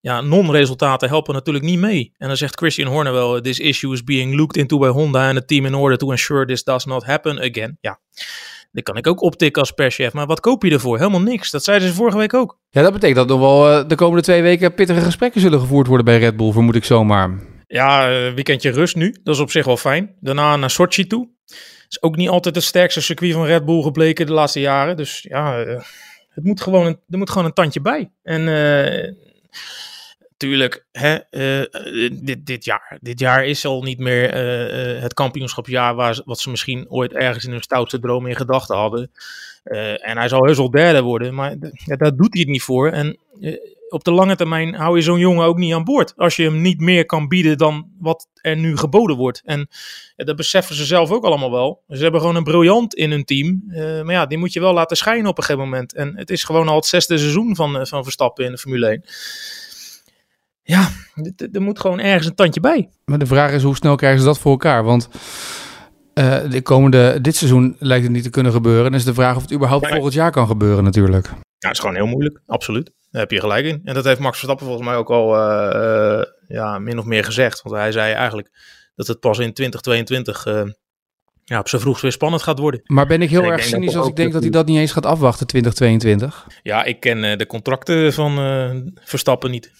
ja, 0.00 0.20
non-resultaten 0.20 1.08
helpen 1.08 1.34
natuurlijk 1.34 1.64
niet 1.64 1.78
mee. 1.78 2.12
En 2.16 2.28
dan 2.28 2.36
zegt 2.36 2.56
Christian 2.56 2.88
Horner 2.88 3.12
wel, 3.12 3.40
this 3.40 3.58
issue 3.58 3.92
is 3.92 4.04
being 4.04 4.34
looked 4.34 4.56
into 4.56 4.78
by 4.78 4.86
Honda 4.86 5.28
and 5.28 5.36
the 5.36 5.44
team 5.44 5.66
in 5.66 5.74
order 5.74 5.98
to 5.98 6.10
ensure 6.10 6.46
this 6.46 6.64
does 6.64 6.84
not 6.84 7.04
happen 7.04 7.38
again. 7.38 7.78
Ja, 7.80 8.00
die 8.72 8.82
kan 8.82 8.96
ik 8.96 9.06
ook 9.06 9.22
optikken 9.22 9.62
als 9.62 9.70
perschef, 9.70 10.12
maar 10.12 10.26
wat 10.26 10.40
koop 10.40 10.62
je 10.62 10.70
ervoor? 10.70 10.98
Helemaal 10.98 11.20
niks. 11.20 11.50
Dat 11.50 11.64
zeiden 11.64 11.88
ze 11.88 11.94
vorige 11.94 12.18
week 12.18 12.34
ook. 12.34 12.58
Ja, 12.70 12.82
dat 12.82 12.92
betekent 12.92 13.18
dat 13.18 13.28
nog 13.28 13.40
wel 13.40 13.70
uh, 13.70 13.88
de 13.88 13.94
komende 13.94 14.22
twee 14.22 14.42
weken 14.42 14.74
pittige 14.74 15.00
gesprekken 15.00 15.40
zullen 15.40 15.60
gevoerd 15.60 15.86
worden 15.86 16.04
bij 16.04 16.18
Red 16.18 16.36
Bull, 16.36 16.52
vermoed 16.52 16.74
ik 16.74 16.84
zomaar. 16.84 17.38
Ja, 17.66 18.08
eh, 18.08 18.34
weekendje 18.34 18.70
rust 18.70 18.96
nu. 18.96 19.16
Dat 19.22 19.34
is 19.34 19.40
op 19.40 19.50
zich 19.50 19.64
wel 19.64 19.76
fijn. 19.76 20.14
Daarna 20.20 20.56
naar 20.56 20.70
Sochi 20.70 21.06
toe. 21.06 21.28
Is 21.88 22.02
ook 22.02 22.16
niet 22.16 22.28
altijd 22.28 22.54
het 22.54 22.64
sterkste 22.64 23.00
circuit 23.00 23.32
van 23.32 23.46
Red 23.46 23.64
Bull 23.64 23.82
gebleken 23.82 24.26
de 24.26 24.32
laatste 24.32 24.60
jaren. 24.60 24.96
Dus 24.96 25.22
ja, 25.28 25.62
eh, 25.62 25.82
het 26.28 26.44
moet 26.44 26.60
gewoon 26.60 26.86
een, 26.86 27.00
er 27.08 27.18
moet 27.18 27.30
gewoon 27.30 27.44
een 27.44 27.52
tandje 27.52 27.80
bij. 27.80 28.10
En 28.22 28.40
uh, 28.40 29.12
tuurlijk, 30.36 30.86
hè, 30.92 31.18
dit, 32.22 32.46
dit, 32.46 32.64
jaar, 32.64 32.98
dit 33.00 33.20
jaar 33.20 33.46
is 33.46 33.64
al 33.64 33.82
niet 33.82 33.98
meer 33.98 34.34
het 35.00 35.14
kampioenschapsjaar 35.14 35.94
waar, 35.94 36.20
wat 36.24 36.40
ze 36.40 36.50
misschien 36.50 36.90
ooit 36.90 37.12
ergens 37.12 37.44
in 37.44 37.50
hun 37.50 37.62
stoutste 37.62 37.98
droom 37.98 38.26
in 38.26 38.36
gedachten 38.36 38.76
hadden. 38.76 39.10
en 40.00 40.18
hij 40.18 40.28
zal 40.28 40.44
heus 40.44 40.56
wel 40.56 40.70
derde 40.70 41.02
worden, 41.02 41.34
maar 41.34 41.56
daar 41.84 42.16
doet 42.16 42.32
hij 42.32 42.40
het 42.40 42.48
niet 42.48 42.62
voor. 42.62 42.90
En 42.90 43.18
op 43.88 44.04
de 44.04 44.10
lange 44.10 44.36
termijn 44.36 44.74
hou 44.74 44.96
je 44.96 45.02
zo'n 45.02 45.18
jongen 45.18 45.46
ook 45.46 45.58
niet 45.58 45.74
aan 45.74 45.84
boord. 45.84 46.12
Als 46.16 46.36
je 46.36 46.42
hem 46.42 46.60
niet 46.60 46.80
meer 46.80 47.06
kan 47.06 47.28
bieden 47.28 47.58
dan 47.58 47.88
wat 47.98 48.28
er 48.34 48.56
nu 48.56 48.76
geboden 48.76 49.16
wordt. 49.16 49.42
En 49.44 49.68
ja, 50.16 50.24
dat 50.24 50.36
beseffen 50.36 50.74
ze 50.74 50.84
zelf 50.84 51.10
ook 51.10 51.24
allemaal 51.24 51.50
wel. 51.50 51.82
Ze 51.88 52.02
hebben 52.02 52.20
gewoon 52.20 52.36
een 52.36 52.44
briljant 52.44 52.94
in 52.94 53.10
hun 53.10 53.24
team. 53.24 53.64
Uh, 53.68 54.02
maar 54.02 54.14
ja, 54.14 54.26
die 54.26 54.38
moet 54.38 54.52
je 54.52 54.60
wel 54.60 54.72
laten 54.72 54.96
schijnen 54.96 55.26
op 55.26 55.38
een 55.38 55.44
gegeven 55.44 55.68
moment. 55.68 55.94
En 55.94 56.16
het 56.16 56.30
is 56.30 56.44
gewoon 56.44 56.68
al 56.68 56.76
het 56.76 56.86
zesde 56.86 57.18
seizoen 57.18 57.56
van, 57.56 57.76
uh, 57.76 57.84
van 57.84 58.02
Verstappen 58.02 58.44
in 58.44 58.50
de 58.50 58.58
Formule 58.58 58.86
1. 58.86 59.04
Ja, 60.62 60.90
er 61.52 61.62
moet 61.62 61.80
gewoon 61.80 62.00
ergens 62.00 62.26
een 62.26 62.34
tandje 62.34 62.60
bij. 62.60 62.88
Maar 63.04 63.18
de 63.18 63.26
vraag 63.26 63.52
is, 63.52 63.62
hoe 63.62 63.76
snel 63.76 63.96
krijgen 63.96 64.20
ze 64.20 64.26
dat 64.26 64.38
voor 64.38 64.50
elkaar? 64.50 64.84
Want... 64.84 65.08
Uh, 66.18 66.50
de 66.50 66.62
komende, 66.62 67.20
dit 67.20 67.36
seizoen 67.36 67.76
lijkt 67.78 68.04
het 68.04 68.12
niet 68.12 68.22
te 68.22 68.30
kunnen 68.30 68.52
gebeuren. 68.52 68.86
En 68.86 68.94
is 68.94 69.04
de 69.04 69.14
vraag 69.14 69.36
of 69.36 69.42
het 69.42 69.52
überhaupt 69.52 69.88
volgend 69.88 70.12
jaar 70.12 70.30
kan 70.30 70.46
gebeuren 70.46 70.84
natuurlijk. 70.84 71.26
Ja, 71.26 71.34
het 71.58 71.72
is 71.72 71.78
gewoon 71.78 71.94
heel 71.94 72.06
moeilijk, 72.06 72.40
absoluut. 72.46 72.90
Daar 73.14 73.22
heb 73.22 73.32
je 73.32 73.40
gelijk 73.40 73.66
in. 73.66 73.80
En 73.84 73.94
dat 73.94 74.04
heeft 74.04 74.20
Max 74.20 74.38
Verstappen 74.38 74.66
volgens 74.66 74.88
mij 74.88 74.96
ook 74.96 75.10
al 75.10 75.36
uh, 75.36 75.70
uh, 75.74 76.22
ja, 76.48 76.78
min 76.78 76.98
of 76.98 77.04
meer 77.04 77.24
gezegd. 77.24 77.62
Want 77.62 77.76
hij 77.76 77.92
zei 77.92 78.12
eigenlijk 78.12 78.50
dat 78.94 79.06
het 79.06 79.20
pas 79.20 79.38
in 79.38 79.52
2022 79.52 80.46
uh, 80.46 80.62
ja, 81.44 81.58
op 81.58 81.68
zijn 81.68 81.80
vroegst 81.80 82.02
weer 82.02 82.12
spannend 82.12 82.42
gaat 82.42 82.58
worden. 82.58 82.80
Maar 82.84 83.06
ben 83.06 83.22
ik 83.22 83.30
heel 83.30 83.42
erg 83.42 83.62
cynisch 83.62 83.96
als 83.96 84.08
ik 84.08 84.16
denk 84.16 84.32
dat 84.32 84.42
hij 84.42 84.50
dat 84.50 84.66
niet 84.66 84.78
eens 84.78 84.92
gaat 84.92 85.06
afwachten 85.06 85.46
2022? 85.46 86.46
Ja, 86.62 86.84
ik 86.84 87.00
ken 87.00 87.38
de 87.38 87.46
contracten 87.46 88.12
van 88.12 88.32
Verstappen 89.04 89.50
niet. 89.50 89.72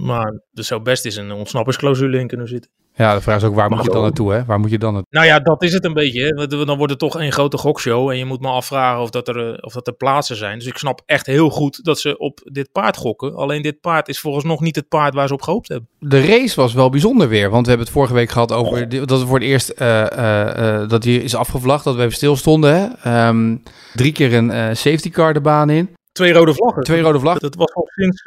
maar 0.00 0.40
er 0.54 0.64
zou 0.64 0.82
best 0.82 1.04
eens 1.04 1.16
een 1.16 1.32
ontsnappingsclausule 1.32 2.18
in 2.18 2.26
kunnen 2.26 2.48
zitten. 2.48 2.70
Ja, 2.98 3.14
de 3.14 3.20
vraag 3.20 3.36
is 3.36 3.44
ook 3.44 3.54
waar 3.54 3.70
moet 3.70 3.84
je 3.84 3.90
dan 3.90 4.02
naartoe, 4.02 4.32
hè? 4.32 4.44
Waar 4.44 4.60
moet 4.60 4.70
je 4.70 4.78
dan 4.78 4.92
naartoe? 4.92 5.12
Nou 5.12 5.26
ja, 5.26 5.40
dat 5.40 5.62
is 5.62 5.72
het 5.72 5.84
een 5.84 5.92
beetje. 5.92 6.22
Hè? 6.22 6.46
Dan 6.46 6.76
wordt 6.76 6.92
het 6.92 6.98
toch 6.98 7.20
een 7.20 7.32
grote 7.32 7.56
gokshow. 7.56 8.10
En 8.10 8.18
je 8.18 8.24
moet 8.24 8.40
me 8.40 8.48
afvragen 8.48 9.02
of 9.02 9.10
dat, 9.10 9.28
er, 9.28 9.62
of 9.62 9.72
dat 9.72 9.86
er 9.86 9.92
plaatsen 9.92 10.36
zijn. 10.36 10.58
Dus 10.58 10.68
ik 10.68 10.76
snap 10.76 11.02
echt 11.06 11.26
heel 11.26 11.50
goed 11.50 11.84
dat 11.84 12.00
ze 12.00 12.18
op 12.18 12.40
dit 12.44 12.72
paard 12.72 12.96
gokken. 12.96 13.34
Alleen 13.34 13.62
dit 13.62 13.80
paard 13.80 14.08
is 14.08 14.20
volgens 14.20 14.44
nog 14.44 14.60
niet 14.60 14.76
het 14.76 14.88
paard 14.88 15.14
waar 15.14 15.28
ze 15.28 15.34
op 15.34 15.42
gehoopt 15.42 15.68
hebben. 15.68 15.88
De 15.98 16.26
race 16.26 16.60
was 16.60 16.74
wel 16.74 16.90
bijzonder 16.90 17.28
weer. 17.28 17.50
Want 17.50 17.62
we 17.62 17.68
hebben 17.68 17.86
het 17.86 17.96
vorige 17.96 18.14
week 18.14 18.30
gehad 18.30 18.52
over 18.52 18.88
dat 19.06 19.20
we 19.20 19.26
voor 19.26 19.38
het 19.38 19.48
eerst 19.48 19.72
uh, 19.78 20.06
uh, 20.18 20.88
dat 20.88 21.04
hier 21.04 21.22
is 21.22 21.34
afgevlacht. 21.34 21.84
Dat 21.84 21.94
we 21.94 22.00
even 22.00 22.14
stilstonden. 22.14 22.96
Hè? 23.00 23.28
Um, 23.28 23.62
drie 23.94 24.12
keer 24.12 24.34
een 24.34 24.76
safety 24.76 25.10
car 25.10 25.34
de 25.34 25.40
baan 25.40 25.70
in. 25.70 25.94
Twee 26.12 26.32
rode 26.32 26.54
vlaggen. 26.54 26.82
Twee 26.82 27.00
rode 27.00 27.20
vlaggen. 27.20 27.42
Dat 27.42 27.54
was 27.54 27.74
al 27.74 27.86
sinds 27.86 28.22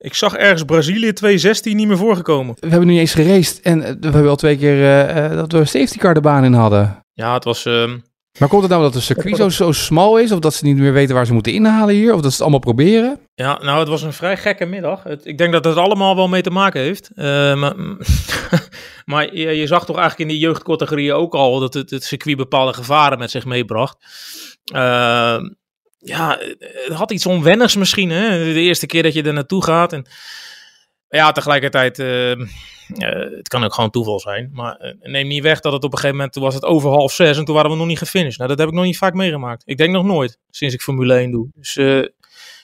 ik 0.00 0.14
zag 0.14 0.34
ergens 0.34 0.64
Brazilië 0.64 1.12
2016 1.12 1.76
niet 1.76 1.86
meer 1.86 1.96
voorgekomen. 1.96 2.54
We 2.58 2.68
hebben 2.68 2.88
nu 2.88 2.98
eens 2.98 3.14
geraced 3.14 3.60
en 3.60 3.80
we 3.80 4.08
hebben 4.08 4.28
al 4.28 4.36
twee 4.36 4.56
keer 4.56 5.06
uh, 5.06 5.36
dat 5.36 5.52
we 5.52 5.58
een 5.58 5.66
safety 5.66 5.98
car 5.98 6.14
de 6.14 6.20
baan 6.20 6.44
in 6.44 6.52
hadden. 6.52 7.04
Ja, 7.12 7.34
het 7.34 7.44
was... 7.44 7.64
Uh... 7.64 7.90
Maar 8.38 8.48
komt 8.48 8.62
het 8.62 8.70
nou 8.70 8.82
dat 8.82 8.92
de 8.92 9.00
circuit 9.00 9.36
zo, 9.36 9.48
zo 9.48 9.72
smal 9.72 10.18
is? 10.18 10.32
Of 10.32 10.38
dat 10.38 10.54
ze 10.54 10.64
niet 10.64 10.76
meer 10.76 10.92
weten 10.92 11.14
waar 11.14 11.26
ze 11.26 11.32
moeten 11.32 11.52
inhalen 11.52 11.94
hier? 11.94 12.14
Of 12.14 12.20
dat 12.20 12.24
ze 12.24 12.30
het 12.30 12.40
allemaal 12.40 12.58
proberen? 12.58 13.20
Ja, 13.34 13.58
nou, 13.62 13.78
het 13.78 13.88
was 13.88 14.02
een 14.02 14.12
vrij 14.12 14.36
gekke 14.36 14.64
middag. 14.64 15.02
Het, 15.02 15.26
ik 15.26 15.38
denk 15.38 15.52
dat 15.52 15.64
het 15.64 15.76
allemaal 15.76 16.16
wel 16.16 16.28
mee 16.28 16.42
te 16.42 16.50
maken 16.50 16.80
heeft. 16.80 17.10
Uh, 17.14 17.24
maar 17.54 17.74
maar 19.04 19.34
je, 19.34 19.48
je, 19.56 19.66
zag 19.66 19.84
toch 19.84 19.98
eigenlijk 19.98 20.30
in 20.30 20.36
die 20.36 20.46
jeugdcategorieën 20.46 21.12
ook 21.12 21.34
al 21.34 21.60
dat 21.60 21.74
het, 21.74 21.90
het 21.90 22.04
circuit 22.04 22.36
bepaalde 22.36 22.72
gevaren 22.72 23.18
met 23.18 23.30
zich 23.30 23.44
meebracht. 23.44 23.96
Uh, 24.74 25.38
ja, 26.00 26.38
het 26.58 26.96
had 26.96 27.10
iets 27.10 27.26
onwennigs 27.26 27.76
misschien. 27.76 28.10
Hè? 28.10 28.52
De 28.52 28.60
eerste 28.60 28.86
keer 28.86 29.02
dat 29.02 29.12
je 29.12 29.22
er 29.22 29.32
naartoe 29.32 29.64
gaat. 29.64 29.92
En 29.92 30.06
ja, 31.08 31.32
tegelijkertijd, 31.32 31.98
uh, 31.98 32.46
het 33.36 33.48
kan 33.48 33.64
ook 33.64 33.74
gewoon 33.74 33.90
toeval 33.90 34.20
zijn. 34.20 34.50
Maar 34.52 34.80
uh, 34.80 35.12
neem 35.12 35.26
niet 35.26 35.42
weg 35.42 35.60
dat 35.60 35.72
het 35.72 35.84
op 35.84 35.92
een 35.92 35.98
gegeven 35.98 36.16
moment, 36.16 36.32
toen 36.32 36.42
was 36.42 36.54
het 36.54 36.64
over 36.64 36.90
half 36.90 37.12
zes 37.12 37.38
en 37.38 37.44
toen 37.44 37.54
waren 37.54 37.70
we 37.70 37.76
nog 37.76 37.86
niet 37.86 37.98
gefinished. 37.98 38.38
Nou, 38.38 38.50
dat 38.50 38.58
heb 38.58 38.68
ik 38.68 38.74
nog 38.74 38.84
niet 38.84 38.98
vaak 38.98 39.14
meegemaakt. 39.14 39.62
Ik 39.66 39.76
denk 39.76 39.92
nog 39.92 40.04
nooit, 40.04 40.38
sinds 40.50 40.74
ik 40.74 40.82
Formule 40.82 41.14
1 41.14 41.30
doe. 41.30 41.48
Dus 41.54 41.76
uh, 41.76 41.96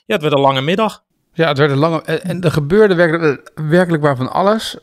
ja, 0.06 0.14
het 0.14 0.22
werd 0.22 0.34
een 0.34 0.40
lange 0.40 0.60
middag. 0.60 1.04
Ja, 1.32 1.48
het 1.48 1.58
werd 1.58 1.70
een 1.70 1.78
lange... 1.78 2.02
En 2.02 2.40
er 2.40 2.50
gebeurde 2.50 2.94
werkelijk, 2.94 3.50
werkelijk 3.54 4.02
waarvan 4.02 4.32
alles. 4.32 4.76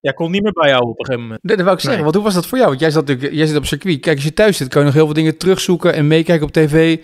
Jij 0.00 0.12
kon 0.12 0.30
niet 0.30 0.42
meer 0.42 0.52
bijhouden 0.52 0.90
op 0.90 0.98
een 0.98 1.04
gegeven 1.04 1.22
moment. 1.22 1.48
Dat 1.48 1.60
wou 1.60 1.72
ik 1.72 1.80
zeggen. 1.80 2.02
Want 2.02 2.14
hoe 2.14 2.24
was 2.24 2.34
dat 2.34 2.46
voor 2.46 2.58
jou? 2.58 2.68
Want 2.68 2.80
jij, 2.80 2.90
zat 2.90 3.06
natuurlijk, 3.06 3.34
jij 3.34 3.46
zit 3.46 3.56
op 3.56 3.66
circuit. 3.66 4.00
Kijk, 4.00 4.16
als 4.16 4.24
je 4.24 4.32
thuis 4.32 4.56
zit, 4.56 4.68
kan 4.68 4.80
je 4.80 4.86
nog 4.86 4.94
heel 4.94 5.04
veel 5.04 5.14
dingen 5.14 5.36
terugzoeken 5.36 5.94
en 5.94 6.06
meekijken 6.06 6.46
op 6.46 6.52
tv. 6.52 6.98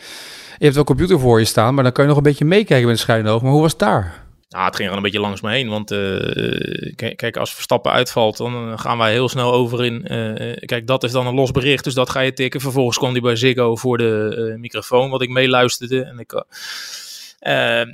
Je 0.59 0.65
hebt 0.65 0.75
wel 0.75 0.85
computer 0.85 1.21
voor 1.21 1.39
je 1.39 1.45
staan, 1.45 1.75
maar 1.75 1.85
dan 1.85 1.93
kan 1.93 2.03
je 2.03 2.09
nog 2.09 2.19
een 2.19 2.25
beetje 2.25 2.45
meekijken 2.45 2.87
met 2.87 2.97
een 2.97 3.03
schuine 3.03 3.31
oog. 3.31 3.43
Maar 3.43 3.53
hoe 3.53 3.61
was 3.61 3.71
het 3.71 3.81
daar? 3.81 4.27
Nou, 4.49 4.65
het 4.65 4.77
ging 4.77 4.91
er 4.91 4.97
een 4.97 5.03
beetje 5.03 5.21
langs 5.21 5.41
me 5.41 5.51
heen. 5.51 5.69
Want 5.69 5.93
uh, 5.93 6.95
kijk, 7.17 7.37
als 7.37 7.55
Verstappen 7.55 7.93
uitvalt, 7.93 8.37
dan 8.37 8.79
gaan 8.79 8.99
wij 8.99 9.13
heel 9.13 9.29
snel 9.29 9.53
over 9.53 9.85
in. 9.85 10.13
Uh, 10.13 10.57
kijk, 10.57 10.87
dat 10.87 11.05
is 11.05 11.13
dan 11.13 11.27
een 11.27 11.35
los 11.35 11.51
bericht, 11.51 11.85
dus 11.85 11.95
dat 11.95 12.11
ga 12.11 12.21
je 12.21 12.33
tikken. 12.33 12.61
Vervolgens 12.61 12.99
kwam 12.99 13.13
hij 13.13 13.21
bij 13.21 13.37
Ziggo 13.37 13.77
voor 13.77 13.99
de 13.99 14.55
microfoon, 14.59 15.11
wat 15.11 15.23
ik 15.23 15.29
meeluisterde. 15.29 16.03
En 16.03 16.19
ik, 16.19 16.45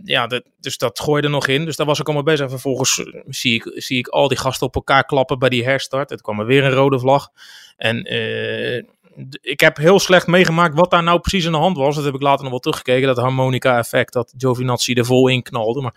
ja, 0.05 0.27
dus 0.61 0.79
dat 0.79 1.01
gooide 1.01 1.29
nog 1.29 1.47
in. 1.47 1.65
Dus 1.65 1.77
daar 1.77 1.87
was 1.87 2.01
ik 2.01 2.07
allemaal 2.07 2.25
bezig. 2.25 2.51
Vervolgens 2.51 3.05
zie 3.29 3.55
ik, 3.55 3.73
zie 3.75 3.99
ik 3.99 4.09
al 4.09 4.29
die 4.29 4.39
gasten 4.39 4.67
op 4.67 4.75
elkaar 4.75 5.05
klappen 5.05 5.39
bij 5.39 5.49
die 5.49 5.65
herstart. 5.65 6.11
Het 6.11 6.23
kwam 6.23 6.41
er 6.41 6.47
weer 6.47 6.65
een 6.65 6.71
rode 6.71 6.99
vlag. 6.99 7.29
En 7.77 8.03
ik 9.41 9.61
heb 9.61 9.77
heel 9.77 9.99
slecht 9.99 10.27
meegemaakt 10.27 10.75
wat 10.75 10.91
daar 10.91 11.03
nou 11.03 11.21
precies 11.21 11.47
aan 11.47 11.53
de 11.53 11.59
hand 11.59 11.77
was. 11.77 11.95
Dat 11.95 12.05
heb 12.05 12.15
ik 12.15 12.23
later 12.23 12.43
nog 12.43 12.51
wel 12.51 12.61
teruggekeken. 12.61 13.07
Dat 13.07 13.17
harmonica-effect, 13.17 14.13
dat 14.13 14.35
Giovinazzi 14.37 14.95
er 14.95 15.05
vol 15.05 15.29
in 15.29 15.43
knalde. 15.43 15.81
Maar 15.81 15.95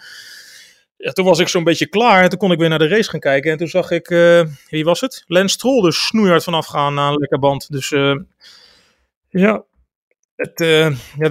ja, 0.98 1.12
toen 1.12 1.26
was 1.26 1.40
ik 1.40 1.48
zo'n 1.48 1.64
beetje 1.64 1.88
klaar. 1.88 2.24
En 2.24 2.30
toen 2.30 2.40
kon 2.40 2.52
ik 2.52 2.60
weer 2.60 2.70
naar 2.70 2.80
de 2.80 2.88
race 2.88 3.10
gaan 3.10 3.20
kijken. 3.20 3.52
En 3.52 3.58
toen 3.58 3.68
zag 3.68 3.92
ik, 3.92 4.10
uh, 4.10 4.44
wie 4.70 4.84
was 4.84 5.02
het? 5.02 5.24
Lens 5.28 5.54
Stroll 5.54 5.82
dus 5.82 6.06
snoeihard 6.06 6.44
vanaf 6.44 6.66
gaan 6.66 6.94
naar 6.94 7.12
een 7.12 7.18
lekker 7.18 7.40
band. 7.40 7.72
Dus 7.72 7.92
uh, 7.92 8.16
ja, 9.30 9.64
het, 10.36 10.60
uh, 10.60 10.98
ja 11.18 11.30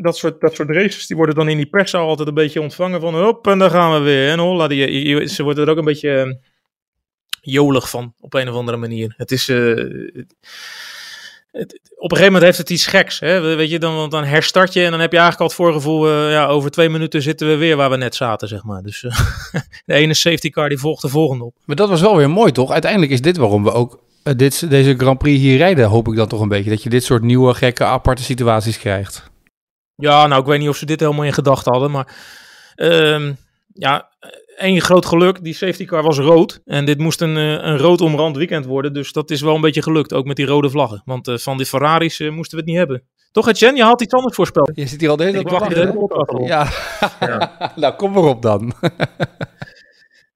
dat, 0.00 0.16
soort, 0.16 0.40
dat 0.40 0.54
soort 0.54 0.70
races 0.70 1.06
die 1.06 1.16
worden 1.16 1.34
dan 1.34 1.48
in 1.48 1.56
die 1.56 1.66
perszaal 1.66 2.08
altijd 2.08 2.28
een 2.28 2.34
beetje 2.34 2.60
ontvangen 2.60 3.00
van 3.00 3.22
hop 3.22 3.46
en 3.46 3.58
daar 3.58 3.70
gaan 3.70 3.92
we 3.92 3.98
weer. 3.98 4.30
En 4.30 4.38
holla, 4.38 4.68
die, 4.68 5.28
ze 5.28 5.42
worden 5.42 5.64
er 5.64 5.70
ook 5.70 5.78
een 5.78 5.84
beetje 5.84 6.40
jolig 7.40 7.90
van 7.90 8.14
op 8.20 8.34
een 8.34 8.48
of 8.48 8.54
andere 8.54 8.76
manier. 8.76 9.14
Het 9.16 9.30
is 9.30 9.48
op 11.54 12.10
een 12.10 12.16
gegeven 12.16 12.24
moment 12.24 12.42
heeft 12.42 12.58
het 12.58 12.70
iets 12.70 12.86
geks. 12.86 13.20
Hè? 13.20 13.40
Weet 13.40 13.70
je, 13.70 13.78
dan, 13.78 14.10
dan 14.10 14.24
herstart 14.24 14.72
je 14.72 14.84
en 14.84 14.90
dan 14.90 15.00
heb 15.00 15.12
je 15.12 15.18
eigenlijk 15.18 15.40
al 15.40 15.56
het 15.56 15.66
voorgevoel, 15.66 16.08
uh, 16.08 16.30
ja, 16.30 16.46
over 16.46 16.70
twee 16.70 16.88
minuten 16.88 17.22
zitten 17.22 17.48
we 17.48 17.56
weer 17.56 17.76
waar 17.76 17.90
we 17.90 17.96
net 17.96 18.14
zaten, 18.14 18.48
zeg 18.48 18.64
maar. 18.64 18.82
Dus 18.82 19.02
uh, 19.02 19.18
de 19.86 19.94
ene 19.94 20.14
safety 20.14 20.50
car 20.50 20.68
die 20.68 20.78
volgt 20.78 21.02
de 21.02 21.08
volgende 21.08 21.44
op. 21.44 21.54
Maar 21.64 21.76
dat 21.76 21.88
was 21.88 22.00
wel 22.00 22.16
weer 22.16 22.30
mooi, 22.30 22.52
toch? 22.52 22.70
Uiteindelijk 22.70 23.12
is 23.12 23.20
dit 23.20 23.36
waarom 23.36 23.64
we 23.64 23.72
ook 23.72 24.00
uh, 24.24 24.34
dit, 24.36 24.70
deze 24.70 24.94
Grand 24.96 25.18
Prix 25.18 25.40
hier 25.40 25.56
rijden, 25.56 25.88
hoop 25.88 26.08
ik 26.08 26.16
dan 26.16 26.28
toch 26.28 26.40
een 26.40 26.48
beetje. 26.48 26.70
Dat 26.70 26.82
je 26.82 26.90
dit 26.90 27.04
soort 27.04 27.22
nieuwe, 27.22 27.54
gekke, 27.54 27.84
aparte 27.84 28.22
situaties 28.22 28.78
krijgt. 28.78 29.30
Ja, 29.96 30.26
nou, 30.26 30.40
ik 30.40 30.46
weet 30.46 30.58
niet 30.58 30.68
of 30.68 30.76
ze 30.76 30.86
dit 30.86 31.00
helemaal 31.00 31.24
in 31.24 31.32
gedachten 31.32 31.72
hadden, 31.72 31.90
maar 31.90 32.16
ehm, 32.74 33.32
ja, 33.74 34.10
één 34.56 34.80
groot 34.80 35.06
geluk, 35.06 35.44
die 35.44 35.54
safety 35.54 35.84
car 35.84 36.02
was 36.02 36.18
rood. 36.18 36.60
En 36.64 36.84
dit 36.84 36.98
moest 36.98 37.20
een, 37.20 37.36
eh, 37.36 37.50
een 37.50 37.78
rood 37.78 38.00
omrand 38.00 38.36
weekend 38.36 38.64
worden. 38.64 38.92
Dus 38.92 39.12
dat 39.12 39.30
is 39.30 39.40
wel 39.40 39.54
een 39.54 39.60
beetje 39.60 39.82
gelukt, 39.82 40.12
ook 40.12 40.24
met 40.24 40.36
die 40.36 40.46
rode 40.46 40.70
vlaggen. 40.70 41.02
Want 41.04 41.28
uh, 41.28 41.36
van 41.36 41.56
die 41.56 41.66
Ferraris 41.66 42.20
uh, 42.20 42.32
moesten 42.32 42.58
we 42.58 42.64
het 42.64 42.70
niet 42.70 42.78
hebben. 42.78 43.02
Toch, 43.32 43.48
Etienne? 43.48 43.76
Je 43.76 43.84
had 43.84 44.00
iets 44.02 44.14
anders 44.14 44.34
voorspeld. 44.34 44.70
Je 44.74 44.86
zit 44.86 45.00
hier 45.00 45.10
al 45.10 45.16
de 45.16 45.24
hele 45.24 45.42
tijd 45.42 45.96
op 45.96 46.40
Ja. 46.46 46.68
ja. 47.20 47.56
nou, 47.76 47.94
kom 47.94 48.12
maar 48.12 48.22
op 48.22 48.42
dan. 48.42 48.72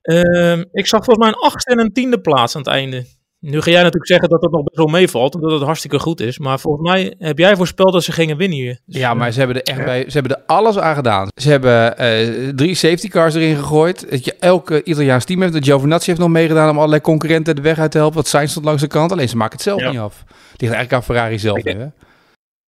uh, 0.03 0.59
ik 0.81 0.87
zag 0.87 1.05
volgens 1.05 1.19
mij 1.19 1.29
een 1.29 1.49
achtste 1.49 1.71
en 1.71 1.79
een 1.81 1.93
tiende 1.93 2.21
plaats 2.21 2.57
aan 2.57 2.63
het 2.63 2.71
einde. 2.71 3.07
Nu 3.41 3.61
ga 3.61 3.71
jij 3.71 3.79
natuurlijk 3.79 4.07
zeggen 4.07 4.29
dat 4.29 4.43
het 4.43 4.51
nog 4.51 4.63
best 4.63 4.77
wel 4.77 4.87
meevalt, 4.87 5.35
omdat 5.35 5.51
het 5.51 5.63
hartstikke 5.63 5.99
goed 5.99 6.21
is. 6.21 6.39
Maar 6.39 6.61
volgens 6.61 6.89
mij 6.89 7.15
heb 7.19 7.39
jij 7.39 7.57
voorspeld 7.57 7.93
dat 7.93 8.05
ze 8.05 8.13
gingen 8.13 8.37
winnen 8.37 8.59
hier. 8.59 8.81
Dus, 8.87 9.01
ja, 9.01 9.15
maar 9.15 9.33
ze 9.33 9.39
hebben 9.39 9.63
er 9.63 9.75
echt 9.75 9.85
bij, 9.85 10.05
ze 10.07 10.19
hebben 10.19 10.37
er 10.37 10.43
alles 10.47 10.79
aan 10.79 10.95
gedaan. 10.95 11.29
Ze 11.35 11.51
hebben 11.51 12.03
uh, 12.03 12.49
drie 12.49 12.75
safety 12.75 13.09
cars 13.09 13.35
erin 13.35 13.57
gegooid. 13.57 14.07
je, 14.25 14.35
elke 14.35 14.85
Italiaans 14.85 15.25
team 15.25 15.41
heeft, 15.41 15.53
de 15.53 15.63
Giovinazzi 15.63 16.11
heeft 16.11 16.23
nog 16.23 16.31
meegedaan 16.31 16.71
om 16.71 16.77
allerlei 16.77 17.01
concurrenten 17.01 17.57
de 17.57 17.63
weg 17.63 17.79
uit 17.79 17.91
te 17.91 17.99
helpen. 17.99 18.17
Wat 18.17 18.29
zijn 18.29 18.49
stond 18.49 18.65
langs 18.65 18.83
de 18.83 18.89
kant, 18.89 19.13
alleen 19.13 19.29
ze 19.29 19.37
maken 19.37 19.55
het 19.55 19.63
zelf 19.63 19.91
niet 19.91 19.99
af. 19.99 20.25
Het 20.27 20.61
ligt 20.61 20.75
eigenlijk 20.75 20.93
aan 20.93 21.03
Ferrari 21.03 21.39
zelf. 21.39 21.63
Hè? 21.63 21.87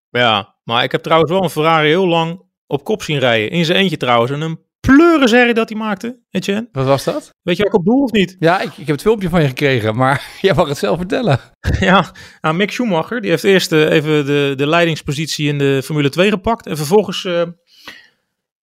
Ja, 0.10 0.56
maar 0.64 0.84
ik 0.84 0.92
heb 0.92 1.02
trouwens 1.02 1.32
wel 1.32 1.44
een 1.44 1.50
Ferrari 1.50 1.88
heel 1.88 2.08
lang 2.08 2.42
op 2.68 2.84
kop 2.84 3.04
zien 3.04 3.20
rijden. 3.20 3.50
In 3.50 3.66
zijn 3.66 3.78
eentje 3.78 3.98
trouwens. 3.98 4.32
En 4.32 4.42
een 4.42 4.60
pleurenserie 4.80 5.54
dat 5.54 5.70
hij 5.70 5.78
maakte, 5.78 6.20
Etienne. 6.30 6.70
Wat 6.72 6.86
was 6.86 7.04
dat? 7.04 7.34
Weet 7.42 7.58
je 7.58 7.64
wat 7.64 7.74
ik 7.74 7.80
op 7.80 7.86
doel 7.86 8.04
of 8.04 8.12
niet? 8.12 8.36
Ja, 8.40 8.60
ik, 8.60 8.70
ik 8.70 8.78
heb 8.78 8.88
het 8.88 9.02
filmpje 9.02 9.30
van 9.30 9.42
je 9.42 9.48
gekregen, 9.48 9.96
maar 9.96 10.28
jij 10.42 10.54
mag 10.54 10.68
het 10.68 10.78
zelf 10.78 10.98
vertellen. 10.98 11.40
ja, 11.80 12.12
nou, 12.42 12.56
Mick 12.56 12.72
Schumacher, 12.72 13.22
die 13.22 13.30
heeft 13.30 13.44
eerst 13.44 13.72
uh, 13.72 13.92
even 13.92 14.26
de, 14.26 14.54
de 14.56 14.68
leidingspositie 14.68 15.48
in 15.48 15.58
de 15.58 15.82
Formule 15.84 16.10
2 16.10 16.30
gepakt. 16.30 16.68
En 16.68 16.78
vervolgens 16.78 17.24
uh, 17.24 17.44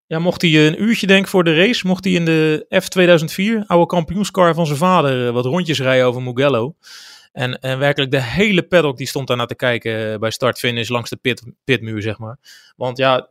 ja, 0.06 0.18
mocht 0.18 0.42
hij 0.42 0.66
een 0.66 0.82
uurtje, 0.82 1.06
denk 1.06 1.28
voor 1.28 1.44
de 1.44 1.54
race, 1.54 1.86
mocht 1.86 2.04
hij 2.04 2.12
in 2.12 2.24
de 2.24 2.66
F2004, 2.74 3.66
oude 3.66 3.86
kampioenscar 3.86 4.54
van 4.54 4.66
zijn 4.66 4.78
vader, 4.78 5.26
uh, 5.26 5.32
wat 5.32 5.44
rondjes 5.44 5.80
rijden 5.80 6.06
over 6.06 6.22
Mugello. 6.22 6.74
En, 7.32 7.58
en 7.58 7.78
werkelijk 7.78 8.10
de 8.10 8.22
hele 8.22 8.62
paddock 8.62 8.96
die 8.96 9.06
stond 9.06 9.28
daar 9.28 9.36
naar 9.36 9.46
te 9.46 9.54
kijken 9.54 10.20
bij 10.20 10.30
start-finish 10.30 10.88
langs 10.88 11.10
de 11.10 11.16
pit, 11.16 11.42
pitmuur, 11.64 12.02
zeg 12.02 12.18
maar. 12.18 12.38
Want 12.76 12.96
ja, 12.96 13.28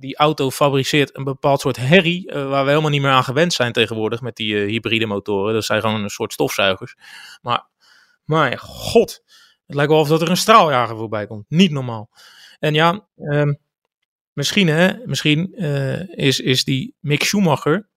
die 0.00 0.16
auto 0.16 0.50
fabriceert 0.50 1.16
een 1.16 1.24
bepaald 1.24 1.60
soort 1.60 1.76
herrie, 1.76 2.32
uh, 2.32 2.48
waar 2.48 2.62
we 2.64 2.68
helemaal 2.68 2.90
niet 2.90 3.02
meer 3.02 3.10
aan 3.10 3.24
gewend 3.24 3.52
zijn 3.52 3.72
tegenwoordig 3.72 4.20
met 4.20 4.36
die 4.36 4.54
uh, 4.54 4.70
hybride 4.70 5.06
motoren. 5.06 5.54
Dat 5.54 5.64
zijn 5.64 5.80
gewoon 5.80 6.02
een 6.02 6.10
soort 6.10 6.32
stofzuigers. 6.32 6.96
Maar, 7.42 7.66
maar 8.24 8.58
god, 8.58 9.22
het 9.66 9.76
lijkt 9.76 9.90
wel 9.90 10.00
of 10.00 10.08
dat 10.08 10.22
er 10.22 10.30
een 10.30 10.36
straaljager 10.36 10.96
voorbij 10.96 11.26
komt. 11.26 11.44
Niet 11.48 11.70
normaal. 11.70 12.10
En 12.58 12.74
ja, 12.74 13.08
um, 13.16 13.58
misschien, 14.32 14.68
hè, 14.68 14.92
misschien 15.04 15.52
uh, 15.54 16.08
is, 16.08 16.40
is 16.40 16.64
die 16.64 16.94
Mick 17.00 17.22
Schumacher 17.22 17.88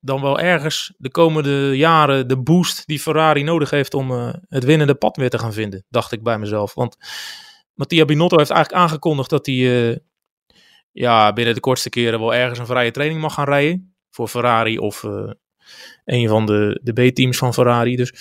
dan 0.00 0.20
wel 0.20 0.40
ergens 0.40 0.94
de 0.96 1.10
komende 1.10 1.76
jaren 1.76 2.28
de 2.28 2.38
boost 2.42 2.86
die 2.86 3.00
Ferrari 3.00 3.42
nodig 3.42 3.70
heeft 3.70 3.94
om 3.94 4.10
het 4.48 4.64
winnende 4.64 4.94
pad 4.94 5.16
weer 5.16 5.30
te 5.30 5.38
gaan 5.38 5.52
vinden, 5.52 5.84
dacht 5.88 6.12
ik 6.12 6.22
bij 6.22 6.38
mezelf. 6.38 6.74
Want 6.74 6.96
Mattia 7.74 8.04
Binotto 8.04 8.36
heeft 8.36 8.50
eigenlijk 8.50 8.82
aangekondigd 8.82 9.30
dat 9.30 9.46
hij 9.46 10.00
ja, 10.92 11.32
binnen 11.32 11.54
de 11.54 11.60
kortste 11.60 11.90
keren 11.90 12.20
wel 12.20 12.34
ergens 12.34 12.58
een 12.58 12.66
vrije 12.66 12.90
training 12.90 13.20
mag 13.20 13.34
gaan 13.34 13.44
rijden. 13.44 13.94
Voor 14.10 14.28
Ferrari 14.28 14.78
of 14.78 15.02
uh, 15.02 15.30
een 16.04 16.28
van 16.28 16.46
de, 16.46 16.80
de 16.82 16.92
B-teams 16.92 17.38
van 17.38 17.54
Ferrari. 17.54 17.96
Dus 17.96 18.12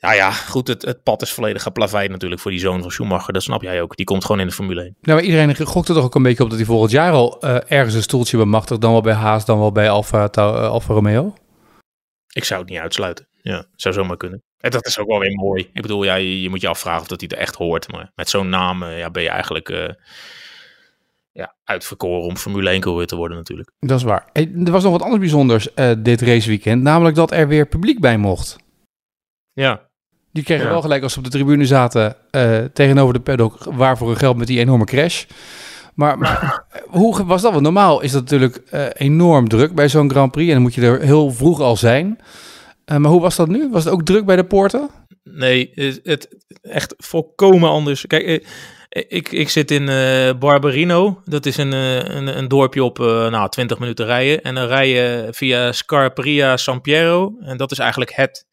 ja, 0.00 0.12
ja, 0.12 0.30
goed, 0.30 0.68
het, 0.68 0.82
het 0.82 1.02
pad 1.02 1.22
is 1.22 1.32
volledig 1.32 1.62
geplaveid 1.62 2.10
natuurlijk 2.10 2.40
voor 2.40 2.50
die 2.50 2.60
zoon 2.60 2.80
van 2.80 2.90
Schumacher. 2.90 3.32
Dat 3.32 3.42
snap 3.42 3.62
jij 3.62 3.82
ook. 3.82 3.96
Die 3.96 4.06
komt 4.06 4.24
gewoon 4.24 4.40
in 4.40 4.46
de 4.46 4.52
Formule 4.52 4.80
1. 4.80 4.96
Nou, 5.00 5.18
maar 5.18 5.28
iedereen 5.28 5.66
gokt 5.66 5.88
er 5.88 5.94
toch 5.94 6.04
ook 6.04 6.14
een 6.14 6.22
beetje 6.22 6.42
op 6.42 6.48
dat 6.48 6.58
hij 6.58 6.66
volgend 6.66 6.90
jaar 6.90 7.12
al 7.12 7.44
uh, 7.44 7.56
ergens 7.68 7.94
een 7.94 8.02
stoeltje 8.02 8.36
bemachtigt. 8.36 8.80
Dan 8.80 8.92
wel 8.92 9.00
bij 9.00 9.12
Haas, 9.12 9.44
dan 9.44 9.58
wel 9.58 9.72
bij 9.72 9.90
Alfa, 9.90 10.28
uh, 10.38 10.70
Alfa 10.70 10.94
Romeo? 10.94 11.34
Ik 12.32 12.44
zou 12.44 12.60
het 12.60 12.70
niet 12.70 12.78
uitsluiten. 12.78 13.28
Ja, 13.42 13.64
zou 13.76 13.94
zomaar 13.94 14.16
kunnen. 14.16 14.42
En 14.58 14.70
dat 14.70 14.86
is 14.86 14.98
ook 14.98 15.08
wel 15.08 15.18
weer 15.18 15.34
mooi. 15.34 15.70
Ik 15.72 15.82
bedoel, 15.82 16.04
ja, 16.04 16.14
je, 16.14 16.48
moet 16.48 16.60
je 16.60 16.68
afvragen 16.68 17.00
of 17.00 17.06
dat 17.06 17.20
hij 17.20 17.28
er 17.28 17.38
echt 17.38 17.54
hoort. 17.54 17.92
Maar 17.92 18.12
met 18.14 18.28
zo'n 18.28 18.48
naam 18.48 18.84
ja, 18.84 19.10
ben 19.10 19.22
je 19.22 19.28
eigenlijk 19.28 19.96
ja, 21.38 21.54
uitverkoren 21.64 22.26
om 22.26 22.36
Formule 22.36 22.70
1 22.70 22.80
coureur 22.80 23.06
te 23.06 23.16
worden 23.16 23.36
natuurlijk. 23.36 23.70
Dat 23.78 23.98
is 23.98 24.04
waar. 24.04 24.28
Er 24.32 24.70
was 24.70 24.82
nog 24.82 24.92
wat 24.92 25.02
anders 25.02 25.20
bijzonders 25.20 25.68
uh, 25.74 25.90
dit 25.98 26.20
raceweekend. 26.20 26.82
Namelijk 26.82 27.16
dat 27.16 27.32
er 27.32 27.48
weer 27.48 27.66
publiek 27.66 28.00
bij 28.00 28.18
mocht. 28.18 28.56
Ja. 29.52 29.80
Die 30.32 30.44
kregen 30.44 30.68
wel 30.68 30.80
gelijk 30.80 31.02
als 31.02 31.12
ze 31.12 31.18
op 31.18 31.24
de 31.24 31.30
tribune 31.30 31.66
zaten 31.66 32.16
uh, 32.30 32.64
tegenover 32.64 33.14
de 33.14 33.20
paddock 33.20 33.64
waarvoor 33.64 34.10
een 34.10 34.16
geld 34.16 34.36
met 34.36 34.46
die 34.46 34.58
enorme 34.58 34.84
crash. 34.84 35.24
Maar, 35.94 36.18
maar 36.18 36.64
hoe 36.88 37.24
was 37.24 37.42
dat? 37.42 37.52
Want 37.52 37.64
normaal 37.64 38.00
is 38.00 38.12
dat 38.12 38.22
natuurlijk 38.22 38.62
uh, 38.72 38.86
enorm 38.92 39.48
druk 39.48 39.74
bij 39.74 39.88
zo'n 39.88 40.10
Grand 40.10 40.32
Prix. 40.32 40.48
En 40.48 40.54
dan 40.54 40.62
moet 40.62 40.74
je 40.74 40.82
er 40.82 41.00
heel 41.00 41.30
vroeg 41.30 41.60
al 41.60 41.76
zijn. 41.76 42.18
maar 42.84 43.10
hoe 43.10 43.20
was 43.20 43.36
dat 43.36 43.48
nu? 43.48 43.70
Was 43.70 43.84
het 43.84 43.92
ook 43.92 44.02
druk 44.02 44.24
bij 44.24 44.36
de 44.36 44.44
poorten? 44.44 44.90
Nee, 45.22 45.70
het, 45.74 46.00
het 46.02 46.28
echt 46.62 46.94
volkomen 46.96 47.70
anders. 47.70 48.06
Kijk, 48.06 48.46
ik, 48.88 49.32
ik 49.32 49.48
zit 49.48 49.70
in 49.70 49.82
uh, 49.82 50.32
Barberino. 50.38 51.22
Dat 51.24 51.46
is 51.46 51.56
een, 51.56 51.72
uh, 51.72 51.96
een, 51.96 52.38
een, 52.38 52.48
dorpje 52.48 52.84
op 52.84 52.98
uh, 52.98 53.28
nou, 53.28 53.48
20 53.48 53.78
minuten 53.78 54.06
rijden. 54.06 54.42
En 54.42 54.54
dan 54.54 54.66
rij 54.66 54.88
je 54.88 55.28
via 55.30 55.72
Scarperia 55.72 56.56
San 56.56 56.80
Piero. 56.80 57.36
En 57.40 57.56
dat 57.56 57.70
is 57.70 57.78
eigenlijk 57.78 58.12
het, 58.12 58.46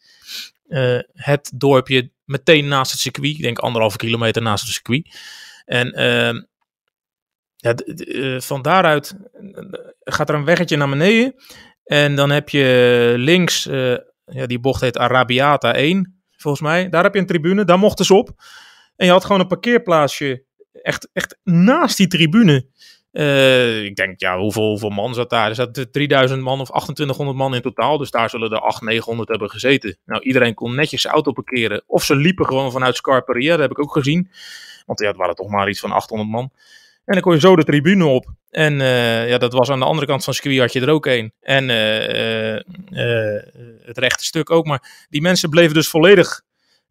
het 1.14 1.52
dorpje 1.56 2.12
meteen 2.26 2.68
naast 2.68 2.92
het 2.92 3.00
circuit. 3.00 3.36
Ik 3.36 3.42
denk 3.42 3.60
anderhalve 3.60 3.98
kilometer 3.98 4.42
naast 4.42 4.64
het 4.64 4.74
circuit. 4.74 5.18
En 5.66 5.92
ehm, 5.92 6.42
ja, 7.56 7.76
van 8.40 8.62
daaruit 8.62 9.16
gaat 10.00 10.30
er 10.30 10.36
een 10.36 10.46
weggetje 10.46 10.78
naar 10.78 10.90
beneden. 10.90 11.36
En 11.84 12.16
dan 12.16 12.30
heb 12.30 12.50
je 12.50 13.14
links, 13.18 13.64
ja, 14.26 14.46
die 14.46 14.60
bocht 14.60 14.82
heet 14.82 14.98
Arabiata 14.98 15.74
1, 15.74 16.24
volgens 16.38 16.64
mij. 16.64 16.90
Daar 16.90 17.04
heb 17.04 17.14
je 17.14 17.20
een 17.20 17.26
tribune, 17.26 17.66
daar 17.66 17.80
mochten 17.80 18.06
ze 18.06 18.14
op. 18.14 18.34
En 18.96 19.06
je 19.06 19.12
had 19.12 19.26
gewoon 19.26 19.42
een 19.42 19.48
parkeerplaatsje 19.48 20.44
echt, 20.82 21.10
echt 21.14 21.38
naast 21.44 21.98
die 21.98 22.08
tribune. 22.08 22.68
Uh, 23.12 23.84
ik 23.84 23.96
denk, 23.96 24.20
ja, 24.20 24.38
hoeveel, 24.38 24.90
man 24.90 25.14
zat 25.14 25.30
daar? 25.30 25.50
Er 25.50 25.56
zaten 25.56 25.92
3000 25.92 26.42
man 26.42 26.60
of 26.60 26.68
2800 26.68 27.38
man 27.38 27.56
in 27.56 27.62
totaal. 27.62 27.98
Dus 27.98 28.12
daar 28.12 28.30
zullen 28.30 28.52
er 28.52 28.60
800, 28.60 28.92
900 28.92 29.30
hebben 29.30 29.50
gezeten. 29.50 29.98
Nou, 30.06 30.22
iedereen 30.22 30.54
kon 30.54 30.76
netjes 30.76 31.02
zijn 31.02 31.14
auto 31.14 31.32
parkeren. 31.32 31.84
Of 31.88 32.04
ze 32.04 32.16
liepen 32.16 32.46
gewoon 32.46 32.72
vanuit 32.72 32.96
Scarperia, 32.96 33.52
dat 33.52 33.60
heb 33.60 33.72
ik 33.72 33.80
ook 33.80 33.92
gezien. 33.92 34.32
Want 34.86 35.00
ja, 35.00 35.08
het 35.08 35.18
waren 35.18 35.36
toch 35.36 35.50
maar 35.50 35.70
iets 35.70 35.80
van 35.80 35.92
800 35.92 36.30
man. 36.30 36.52
En 37.06 37.14
dan 37.14 37.22
kon 37.22 37.34
je 37.34 37.40
zo 37.40 37.56
de 37.56 37.64
tribune 37.64 38.06
op. 38.06 38.34
En 38.50 38.80
uh, 38.80 39.30
ja, 39.30 39.38
dat 39.38 39.54
was 39.54 39.70
aan 39.70 39.80
de 39.80 39.86
andere 39.86 40.08
kant 40.08 40.24
van 40.24 40.34
het 40.38 40.58
had 40.58 40.74
je 40.74 40.82
er 40.82 40.90
ook 40.90 41.06
een. 41.06 41.34
En 41.42 41.70
uh, 41.70 42.60
het 43.86 43.98
rechte 43.98 44.24
stuk 44.24 44.50
ook. 44.50 44.66
Maar 44.66 45.06
die 45.10 45.22
mensen 45.22 45.50
bleven 45.50 45.74
dus 45.74 45.90
volledig 45.90 46.42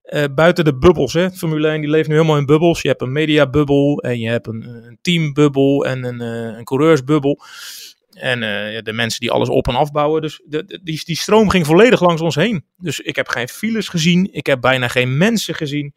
uh, 0.05 0.25
buiten 0.35 0.65
de 0.65 0.77
bubbels. 0.77 1.13
Hè. 1.13 1.31
Formule 1.31 1.69
1 1.69 1.81
die 1.81 1.91
leeft 1.91 2.09
nu 2.09 2.15
helemaal 2.15 2.37
in 2.37 2.47
bubbels. 2.47 2.83
Je 2.83 2.89
hebt 2.89 3.03
een 3.03 3.13
mediabubbel 3.13 4.03
en 4.03 4.19
je 4.19 4.29
hebt 4.29 4.47
een, 4.47 4.63
een 4.63 4.99
teambubbel 5.01 5.87
en 5.87 6.05
een, 6.05 6.23
uh, 6.23 6.59
een 6.59 6.65
coureursbubbel. 6.65 7.41
En 8.11 8.41
de 8.85 8.93
mensen 8.93 9.21
die 9.21 9.31
alles 9.31 9.49
op 9.49 9.69
en 9.69 9.75
afbouwen. 9.75 10.23
Dus 10.23 10.43
de, 10.45 10.81
die, 10.83 11.05
die 11.05 11.17
stroom 11.17 11.51
ging 11.51 11.67
volledig 11.67 12.01
langs 12.01 12.21
ons 12.21 12.35
heen. 12.35 12.65
Dus 12.77 13.01
ik 13.01 13.17
heb 13.17 13.29
geen 13.29 13.49
files 13.49 13.89
gezien. 13.89 14.29
Ik 14.33 14.47
heb 14.47 14.61
bijna 14.61 14.89
geen 14.89 15.17
mensen 15.17 15.55
gezien. 15.55 15.95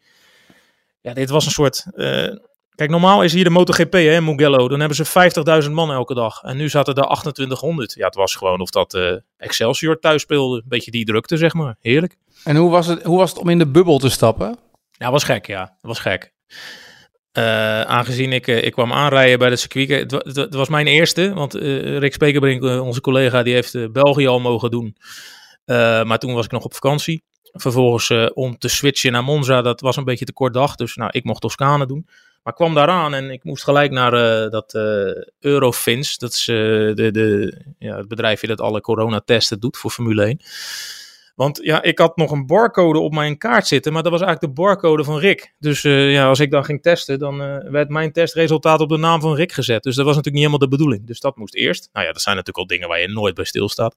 Ja, 1.00 1.14
dit 1.14 1.30
was 1.30 1.44
een 1.44 1.50
soort 1.50 1.86
Kijk, 2.78 2.90
normaal 2.90 3.22
is 3.22 3.32
hier 3.32 3.44
de 3.44 3.50
MotoGP, 3.50 3.92
hè, 3.92 4.20
Mugello. 4.20 4.68
Dan 4.68 4.78
hebben 4.78 4.96
ze 4.96 5.64
50.000 5.64 5.70
man 5.70 5.90
elke 5.90 6.14
dag. 6.14 6.42
En 6.42 6.56
nu 6.56 6.68
zaten 6.68 6.94
er 6.94 7.02
2800. 7.02 7.94
Ja, 7.94 8.06
het 8.06 8.14
was 8.14 8.34
gewoon 8.34 8.60
of 8.60 8.70
dat 8.70 8.94
uh, 8.94 9.12
Excelsior 9.36 9.98
thuis 9.98 10.22
speelde. 10.22 10.56
Een 10.56 10.68
beetje 10.68 10.90
die 10.90 11.04
drukte, 11.04 11.36
zeg 11.36 11.54
maar. 11.54 11.76
Heerlijk. 11.80 12.16
En 12.44 12.56
hoe 12.56 12.70
was 12.70 12.86
het, 12.86 13.02
hoe 13.02 13.18
was 13.18 13.30
het 13.30 13.38
om 13.38 13.48
in 13.48 13.58
de 13.58 13.66
bubbel 13.66 13.98
te 13.98 14.08
stappen? 14.08 14.58
Ja, 14.90 15.10
was 15.10 15.24
gek, 15.24 15.46
ja. 15.46 15.60
Dat 15.60 15.76
was 15.80 15.98
gek. 15.98 16.32
Uh, 17.32 17.80
aangezien 17.80 18.32
ik, 18.32 18.46
uh, 18.46 18.64
ik 18.64 18.72
kwam 18.72 18.92
aanrijden 18.92 19.38
bij 19.38 19.50
de 19.50 19.56
circuit. 19.56 20.10
Het, 20.10 20.36
het, 20.36 20.54
was 20.54 20.68
mijn 20.68 20.86
eerste, 20.86 21.34
want 21.34 21.54
Rick 21.54 22.12
Spekerbrink, 22.12 22.62
onze 22.62 23.00
collega, 23.00 23.42
die 23.42 23.54
heeft 23.54 23.92
België 23.92 24.26
al 24.26 24.40
mogen 24.40 24.70
doen. 24.70 24.96
maar 26.04 26.18
toen 26.18 26.34
was 26.34 26.44
ik 26.44 26.50
nog 26.50 26.64
op 26.64 26.74
vakantie. 26.74 27.22
Vervolgens 27.52 28.32
om 28.34 28.58
te 28.58 28.68
switchen 28.68 29.12
naar 29.12 29.24
Monza, 29.24 29.62
dat 29.62 29.80
was 29.80 29.96
een 29.96 30.04
beetje 30.04 30.24
te 30.24 30.32
kort 30.32 30.54
dag. 30.54 30.74
Dus 30.74 30.94
nou, 30.94 31.10
ik 31.12 31.24
mocht 31.24 31.40
Toscane 31.40 31.86
doen. 31.86 32.06
Maar 32.48 32.56
kwam 32.56 32.74
daaraan 32.74 33.14
en 33.14 33.30
ik 33.30 33.44
moest 33.44 33.64
gelijk 33.64 33.90
naar 33.90 34.14
uh, 34.14 34.50
dat 34.50 34.74
uh, 34.74 34.82
Eurofins. 35.40 36.18
Dat 36.18 36.32
is 36.32 36.46
uh, 36.46 36.56
de, 36.94 37.10
de, 37.10 37.56
ja, 37.78 37.96
het 37.96 38.08
bedrijfje 38.08 38.46
dat 38.46 38.60
alle 38.60 38.80
coronatesten 38.80 39.60
doet 39.60 39.76
voor 39.76 39.90
Formule 39.90 40.24
1. 40.24 40.40
Want 41.34 41.58
ja, 41.62 41.82
ik 41.82 41.98
had 41.98 42.16
nog 42.16 42.30
een 42.30 42.46
barcode 42.46 42.98
op 42.98 43.14
mijn 43.14 43.38
kaart 43.38 43.66
zitten, 43.66 43.92
maar 43.92 44.02
dat 44.02 44.12
was 44.12 44.20
eigenlijk 44.20 44.54
de 44.54 44.62
barcode 44.62 45.04
van 45.04 45.18
Rick. 45.18 45.54
Dus 45.58 45.82
ja, 45.82 46.28
als 46.28 46.40
ik 46.40 46.50
dan 46.50 46.64
ging 46.64 46.82
testen, 46.82 47.18
dan 47.18 47.38
werd 47.70 47.88
mijn 47.88 48.12
testresultaat 48.12 48.80
op 48.80 48.88
de 48.88 48.98
naam 48.98 49.20
van 49.20 49.34
Rick 49.34 49.52
gezet. 49.52 49.82
Dus 49.82 49.96
dat 49.96 50.04
was 50.04 50.16
natuurlijk 50.16 50.44
niet 50.44 50.52
helemaal 50.52 50.68
de 50.68 50.76
bedoeling. 50.76 51.06
Dus 51.06 51.20
dat 51.20 51.36
moest 51.36 51.54
eerst. 51.54 51.88
Nou 51.92 52.06
ja, 52.06 52.12
dat 52.12 52.22
zijn 52.22 52.36
natuurlijk 52.36 52.64
al 52.64 52.76
dingen 52.76 52.88
waar 52.88 53.00
je 53.00 53.08
nooit 53.08 53.34
bij 53.34 53.44
stilstaat. 53.44 53.94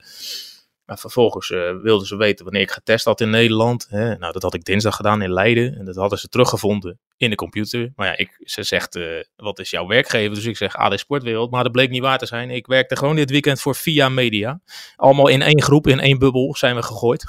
Maar 0.91 0.99
vervolgens 0.99 1.49
uh, 1.49 1.81
wilden 1.81 2.07
ze 2.07 2.15
weten 2.15 2.43
wanneer 2.43 2.61
ik 2.61 2.71
getest 2.71 3.05
had 3.05 3.21
in 3.21 3.29
Nederland. 3.29 3.87
Hè. 3.89 4.17
Nou, 4.17 4.33
dat 4.33 4.41
had 4.41 4.53
ik 4.53 4.63
dinsdag 4.63 4.95
gedaan 4.95 5.21
in 5.21 5.31
Leiden. 5.33 5.77
En 5.77 5.85
dat 5.85 5.95
hadden 5.95 6.19
ze 6.19 6.27
teruggevonden 6.27 6.99
in 7.17 7.29
de 7.29 7.35
computer. 7.35 7.91
Maar 7.95 8.07
ja, 8.07 8.17
ik, 8.17 8.41
ze 8.43 8.63
zegt, 8.63 8.95
uh, 8.95 9.23
wat 9.35 9.59
is 9.59 9.69
jouw 9.69 9.87
werkgever? 9.87 10.35
Dus 10.35 10.45
ik 10.45 10.57
zeg 10.57 10.75
AD 10.75 10.99
Sportwereld. 10.99 11.51
Maar 11.51 11.63
dat 11.63 11.71
bleek 11.71 11.89
niet 11.89 12.01
waar 12.01 12.17
te 12.17 12.25
zijn. 12.25 12.49
Ik 12.49 12.67
werkte 12.67 12.95
gewoon 12.95 13.15
dit 13.15 13.29
weekend 13.29 13.61
voor 13.61 13.75
Via 13.75 14.09
Media. 14.09 14.61
Allemaal 14.95 15.27
in 15.27 15.41
één 15.41 15.61
groep, 15.61 15.87
in 15.87 15.99
één 15.99 16.19
bubbel 16.19 16.55
zijn 16.55 16.75
we 16.75 16.83
gegooid. 16.83 17.25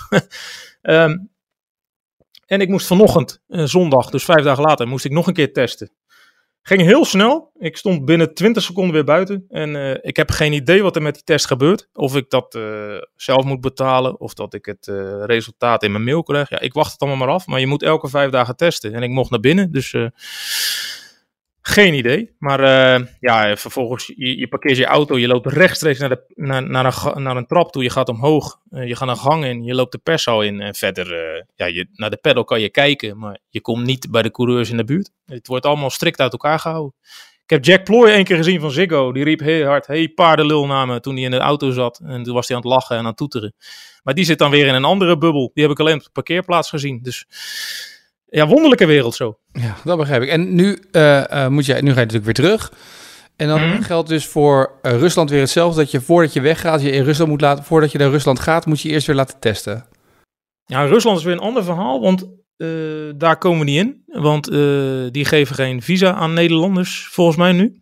um, 0.83 1.31
en 2.47 2.61
ik 2.61 2.69
moest 2.69 2.87
vanochtend, 2.87 3.41
uh, 3.49 3.65
zondag, 3.65 4.11
dus 4.11 4.25
vijf 4.25 4.45
dagen 4.45 4.65
later, 4.65 4.89
moest 4.89 5.05
ik 5.05 5.13
nog 5.13 5.27
een 5.27 5.35
keer 5.35 5.53
testen. 5.53 5.91
Ging 6.63 6.81
heel 6.81 7.05
snel. 7.05 7.53
Ik 7.59 7.77
stond 7.77 8.05
binnen 8.05 8.35
20 8.35 8.63
seconden 8.63 8.93
weer 8.93 9.05
buiten. 9.05 9.45
En 9.49 9.75
uh, 9.75 9.95
ik 10.01 10.17
heb 10.17 10.31
geen 10.31 10.53
idee 10.53 10.83
wat 10.83 10.97
er 10.97 11.03
met 11.03 11.15
die 11.15 11.23
test 11.23 11.47
gebeurt. 11.47 11.89
Of 11.93 12.17
ik 12.17 12.31
dat 12.31 12.55
uh, 12.55 12.97
zelf 13.17 13.45
moet 13.45 13.61
betalen. 13.61 14.21
Of 14.21 14.35
dat 14.35 14.55
ik 14.55 14.67
het 14.67 14.87
uh, 14.87 15.25
resultaat 15.25 15.83
in 15.83 15.93
mijn 15.93 16.05
mail 16.05 16.23
krijg. 16.23 16.51
Ja, 16.51 16.61
ik 16.61 16.73
wacht 16.73 16.93
het 16.93 17.01
allemaal 17.01 17.27
maar 17.27 17.35
af. 17.35 17.47
Maar 17.47 17.61
je 17.61 17.67
moet 17.67 17.83
elke 17.83 18.09
vijf 18.09 18.31
dagen 18.31 18.57
testen. 18.57 18.95
En 18.95 19.03
ik 19.03 19.11
mocht 19.11 19.31
naar 19.31 19.41
binnen. 19.41 19.73
Dus 19.73 19.95
geen 21.63 21.95
idee. 21.95 22.35
Maar 22.39 22.61
uh, 22.61 23.07
ja, 23.21 23.57
vervolgens, 23.57 24.13
je, 24.17 24.39
je, 24.39 24.49
parkeert 24.49 24.77
je 24.77 24.87
auto, 24.87 25.19
je 25.19 25.27
loopt 25.27 25.47
rechtstreeks 25.47 25.99
naar, 25.99 26.09
de, 26.09 26.25
naar, 26.35 26.71
naar, 26.71 26.85
een, 27.15 27.23
naar 27.23 27.37
een 27.37 27.47
trap 27.47 27.73
toe, 27.73 27.83
je 27.83 27.91
gaat 27.91 28.09
omhoog, 28.09 28.61
uh, 28.71 28.89
je 28.89 28.97
gaat 28.97 29.09
een 29.09 29.17
gang 29.17 29.45
in, 29.45 29.65
je 29.65 29.75
loopt 29.75 29.93
de 29.93 29.99
perszaal 29.99 30.43
in. 30.43 30.61
En 30.61 30.75
verder, 30.75 31.13
uh, 31.13 31.43
ja, 31.55 31.67
je, 31.67 31.87
naar 31.93 32.11
de 32.11 32.17
pedal 32.17 32.45
kan 32.45 32.61
je 32.61 32.71
kijken, 32.71 33.19
maar 33.19 33.39
je 33.49 33.61
komt 33.61 33.85
niet 33.85 34.11
bij 34.11 34.23
de 34.23 34.31
coureurs 34.31 34.71
in 34.71 34.77
de 34.77 34.85
buurt. 34.85 35.11
Het 35.27 35.47
wordt 35.47 35.67
allemaal 35.67 35.91
strikt 35.91 36.21
uit 36.21 36.33
elkaar 36.33 36.59
gehouden. 36.59 36.95
Ik 37.43 37.51
heb 37.51 37.65
Jack 37.65 37.85
Ploy 37.85 38.09
één 38.09 38.25
keer 38.25 38.37
gezien 38.37 38.61
van 38.61 38.71
Ziggo. 38.71 39.13
Die 39.13 39.25
riep 39.25 39.41
heel 39.41 39.67
hard, 39.67 39.87
hey 39.87 40.09
paardenlul 40.09 40.67
naar 40.67 40.87
me 40.87 41.01
toen 41.01 41.15
hij 41.15 41.25
in 41.25 41.31
de 41.31 41.39
auto 41.39 41.71
zat. 41.71 42.01
En 42.05 42.23
toen 42.23 42.35
was 42.35 42.49
hij 42.49 42.57
aan 42.57 42.63
het 42.63 42.73
lachen 42.73 42.95
en 42.97 43.01
aan 43.01 43.09
het 43.09 43.17
toeteren. 43.17 43.55
Maar 44.03 44.15
die 44.15 44.25
zit 44.25 44.39
dan 44.39 44.51
weer 44.51 44.67
in 44.67 44.75
een 44.75 44.85
andere 44.85 45.19
bubbel. 45.19 45.51
Die 45.55 45.63
heb 45.63 45.73
ik 45.73 45.81
alleen 45.81 45.97
op 45.97 46.05
de 46.05 46.11
parkeerplaats 46.13 46.69
gezien. 46.69 47.03
Dus 47.03 47.27
ja, 48.35 48.47
wonderlijke 48.47 48.87
wereld 48.87 49.15
zo. 49.15 49.39
Ja, 49.53 49.77
dat 49.85 49.99
begrijp 49.99 50.23
ik. 50.23 50.29
En 50.29 50.55
nu, 50.55 50.83
uh, 50.93 51.25
uh, 51.31 51.49
moet 51.49 51.67
je, 51.67 51.73
nu 51.73 51.93
ga 51.93 52.01
je 52.01 52.07
natuurlijk 52.07 52.25
weer 52.25 52.35
terug. 52.35 52.73
En 53.37 53.49
dan 53.49 53.67
mm. 53.67 53.83
geldt 53.83 54.09
dus 54.09 54.27
voor 54.27 54.79
uh, 54.83 54.99
Rusland 54.99 55.31
weer 55.31 55.41
hetzelfde. 55.41 55.81
Dat 55.81 55.91
je 55.91 56.01
voordat 56.01 56.33
je 56.33 56.41
weggaat, 56.41 56.83
je 56.83 56.91
in 56.91 57.05
Rusland 57.05 57.31
moet 57.31 57.41
laten. 57.41 57.65
Voordat 57.65 57.93
je 57.93 57.99
naar 57.99 58.11
Rusland 58.11 58.41
gaat, 58.41 58.67
moet 58.67 58.81
je 58.81 58.89
eerst 58.89 59.07
weer 59.07 59.17
laten 59.17 59.41
testen. 59.41 59.87
Ja, 60.65 60.85
Rusland 60.85 61.19
is 61.19 61.25
weer 61.25 61.33
een 61.33 61.41
ander 61.41 61.65
verhaal. 61.65 62.01
Want 62.01 62.41
daar 63.17 63.39
komen 63.39 63.59
we 63.59 63.65
niet 63.65 63.79
in. 63.79 64.03
Want 64.07 64.45
die 65.13 65.25
geven 65.25 65.55
geen 65.55 65.83
visa 65.83 66.13
aan 66.13 66.33
Nederlanders, 66.33 67.09
volgens 67.11 67.37
mij 67.37 67.53
nu. 67.53 67.81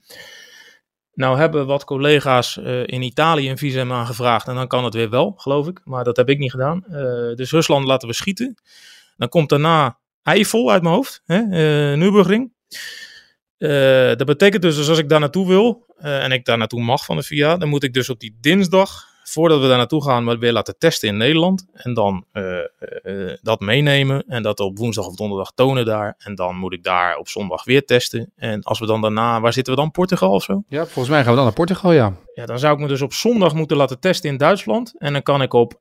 Nou 1.13 1.39
hebben 1.39 1.67
wat 1.67 1.85
collega's 1.85 2.57
in 2.87 3.03
Italië 3.03 3.51
een 3.51 3.59
visum 3.59 3.93
aangevraagd. 3.93 4.49
En 4.49 4.55
dan 4.55 4.67
kan 4.67 4.85
het 4.85 4.95
weer 4.95 5.11
wel, 5.11 5.33
geloof 5.37 5.67
ik. 5.67 5.81
Maar 5.85 6.05
dat 6.05 6.17
heb 6.17 6.29
ik 6.29 6.39
niet 6.39 6.51
gedaan. 6.51 6.85
dus 7.35 7.51
Rusland 7.51 7.87
laten 7.87 8.09
we 8.09 8.15
schieten. 8.15 8.55
Dan 9.17 9.29
komt 9.29 9.49
daarna 9.49 10.01
Eifel 10.31 10.71
uit 10.71 10.83
mijn 10.83 10.95
hoofd, 10.95 11.23
hè, 11.27 11.41
uh, 11.41 11.99
Nürburgring. 11.99 12.53
Uh, 13.59 13.71
dat 14.07 14.25
betekent 14.25 14.63
dus, 14.63 14.77
dus 14.77 14.89
als 14.89 14.99
ik 14.99 15.09
daar 15.09 15.21
naartoe 15.21 15.47
wil 15.47 15.87
uh, 15.99 16.25
en 16.25 16.33
ik 16.33 16.45
daar 16.45 16.59
naartoe 16.59 16.83
mag 16.83 17.05
van 17.05 17.17
de 17.17 17.23
VIA, 17.23 17.57
dan 17.57 17.69
moet 17.69 17.83
ik 17.83 17.93
dus 17.93 18.11
op 18.11 18.21
die 18.21 18.37
dinsdag, 18.41 19.09
voordat 19.31 19.61
we 19.61 19.69
daar 19.69 19.77
naartoe 19.77 20.05
gaan, 20.05 20.25
maar 20.25 20.39
weer 20.39 20.53
laten 20.53 20.79
testen 20.79 21.09
in 21.09 21.17
Nederland. 21.17 21.67
En 21.73 21.95
dan 21.95 22.25
uh, 22.33 23.33
dat 23.43 23.61
meenemen 23.61 24.25
en 24.27 24.43
dat 24.43 24.61
op 24.61 24.79
woensdag 24.79 25.07
of 25.07 25.15
donderdag 25.15 25.53
tonen 25.55 25.85
daar. 25.85 26.15
En 26.19 26.35
dan 26.35 26.57
moet 26.57 26.73
ik 26.73 26.83
daar 26.83 27.17
op 27.17 27.29
zondag 27.29 27.65
weer 27.65 27.85
testen. 27.85 28.33
En 28.37 28.63
als 28.63 28.79
we 28.79 28.87
dan 28.87 29.01
daarna, 29.01 29.41
waar 29.41 29.53
zitten 29.53 29.75
we 29.75 29.81
dan? 29.81 29.91
Portugal 29.91 30.31
of 30.31 30.43
zo? 30.43 30.63
Ja, 30.69 30.85
volgens 30.85 31.09
mij 31.09 31.21
gaan 31.21 31.31
we 31.31 31.37
dan 31.37 31.45
naar 31.45 31.55
Portugal, 31.55 31.93
ja. 31.93 32.17
Ja, 32.35 32.47
dan 32.47 32.59
zou 32.59 32.75
ik 32.75 32.81
me 32.81 32.89
dus 32.89 33.03
op 33.03 33.13
zondag 33.13 33.55
moeten 33.55 33.77
laten 33.77 34.01
testen 34.01 34.31
in 34.31 34.37
Duitsland. 34.37 34.95
En 34.99 35.13
dan 35.13 35.23
kan 35.23 35.43
ik 35.43 35.53
op 35.53 35.79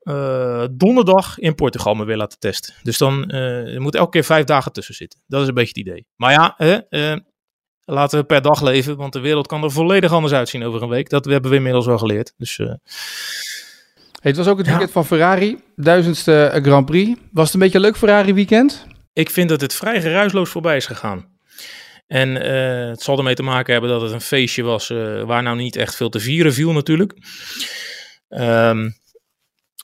donderdag 0.71 1.39
in 1.39 1.55
Portugal 1.55 1.93
me 1.93 2.05
weer 2.05 2.17
laten 2.17 2.39
testen. 2.39 2.73
Dus 2.83 2.97
dan 2.97 3.33
moet 3.77 3.95
elke 3.95 4.09
keer 4.09 4.23
vijf 4.23 4.45
dagen 4.45 4.71
tussen 4.71 4.95
zitten. 4.95 5.19
Dat 5.27 5.41
is 5.41 5.47
een 5.47 5.53
beetje 5.53 5.81
het 5.81 5.87
idee. 5.87 6.07
Maar 6.15 6.31
ja, 6.31 6.55
laten 7.89 8.19
we 8.19 8.25
per 8.25 8.41
dag 8.41 8.61
leven, 8.61 8.97
want 8.97 9.13
de 9.13 9.19
wereld 9.19 9.47
kan 9.47 9.63
er 9.63 9.71
volledig 9.71 10.11
anders 10.11 10.33
uitzien 10.33 10.63
over 10.63 10.81
een 10.81 10.89
week. 10.89 11.09
Dat 11.09 11.25
hebben 11.25 11.49
we 11.49 11.57
inmiddels 11.57 11.85
wel 11.85 11.97
geleerd. 11.97 12.33
Dus, 12.37 12.57
uh... 12.57 12.73
het 14.21 14.37
was 14.37 14.47
ook 14.47 14.57
het 14.57 14.67
weekend 14.67 14.91
van 14.91 15.05
Ferrari, 15.05 15.59
duizendste 15.75 16.59
Grand 16.63 16.85
Prix. 16.85 17.19
Was 17.31 17.45
het 17.45 17.53
een 17.53 17.59
beetje 17.59 17.77
een 17.77 17.83
leuk 17.83 17.97
Ferrari 17.97 18.33
weekend? 18.33 18.85
Ik 19.13 19.29
vind 19.29 19.49
dat 19.49 19.61
het 19.61 19.73
vrij 19.73 20.01
geruisloos 20.01 20.49
voorbij 20.49 20.75
is 20.75 20.85
gegaan. 20.85 21.37
En 22.07 22.29
uh, 22.29 22.89
het 22.89 23.01
zal 23.01 23.17
ermee 23.17 23.35
te 23.35 23.43
maken 23.43 23.71
hebben 23.71 23.91
dat 23.91 24.01
het 24.01 24.11
een 24.11 24.21
feestje 24.21 24.63
was 24.63 24.89
uh, 24.89 25.23
waar 25.23 25.43
nou 25.43 25.57
niet 25.57 25.75
echt 25.75 25.95
veel 25.95 26.09
te 26.09 26.19
vieren 26.19 26.53
viel 26.53 26.71
natuurlijk. 26.71 27.13
Um, 28.29 28.97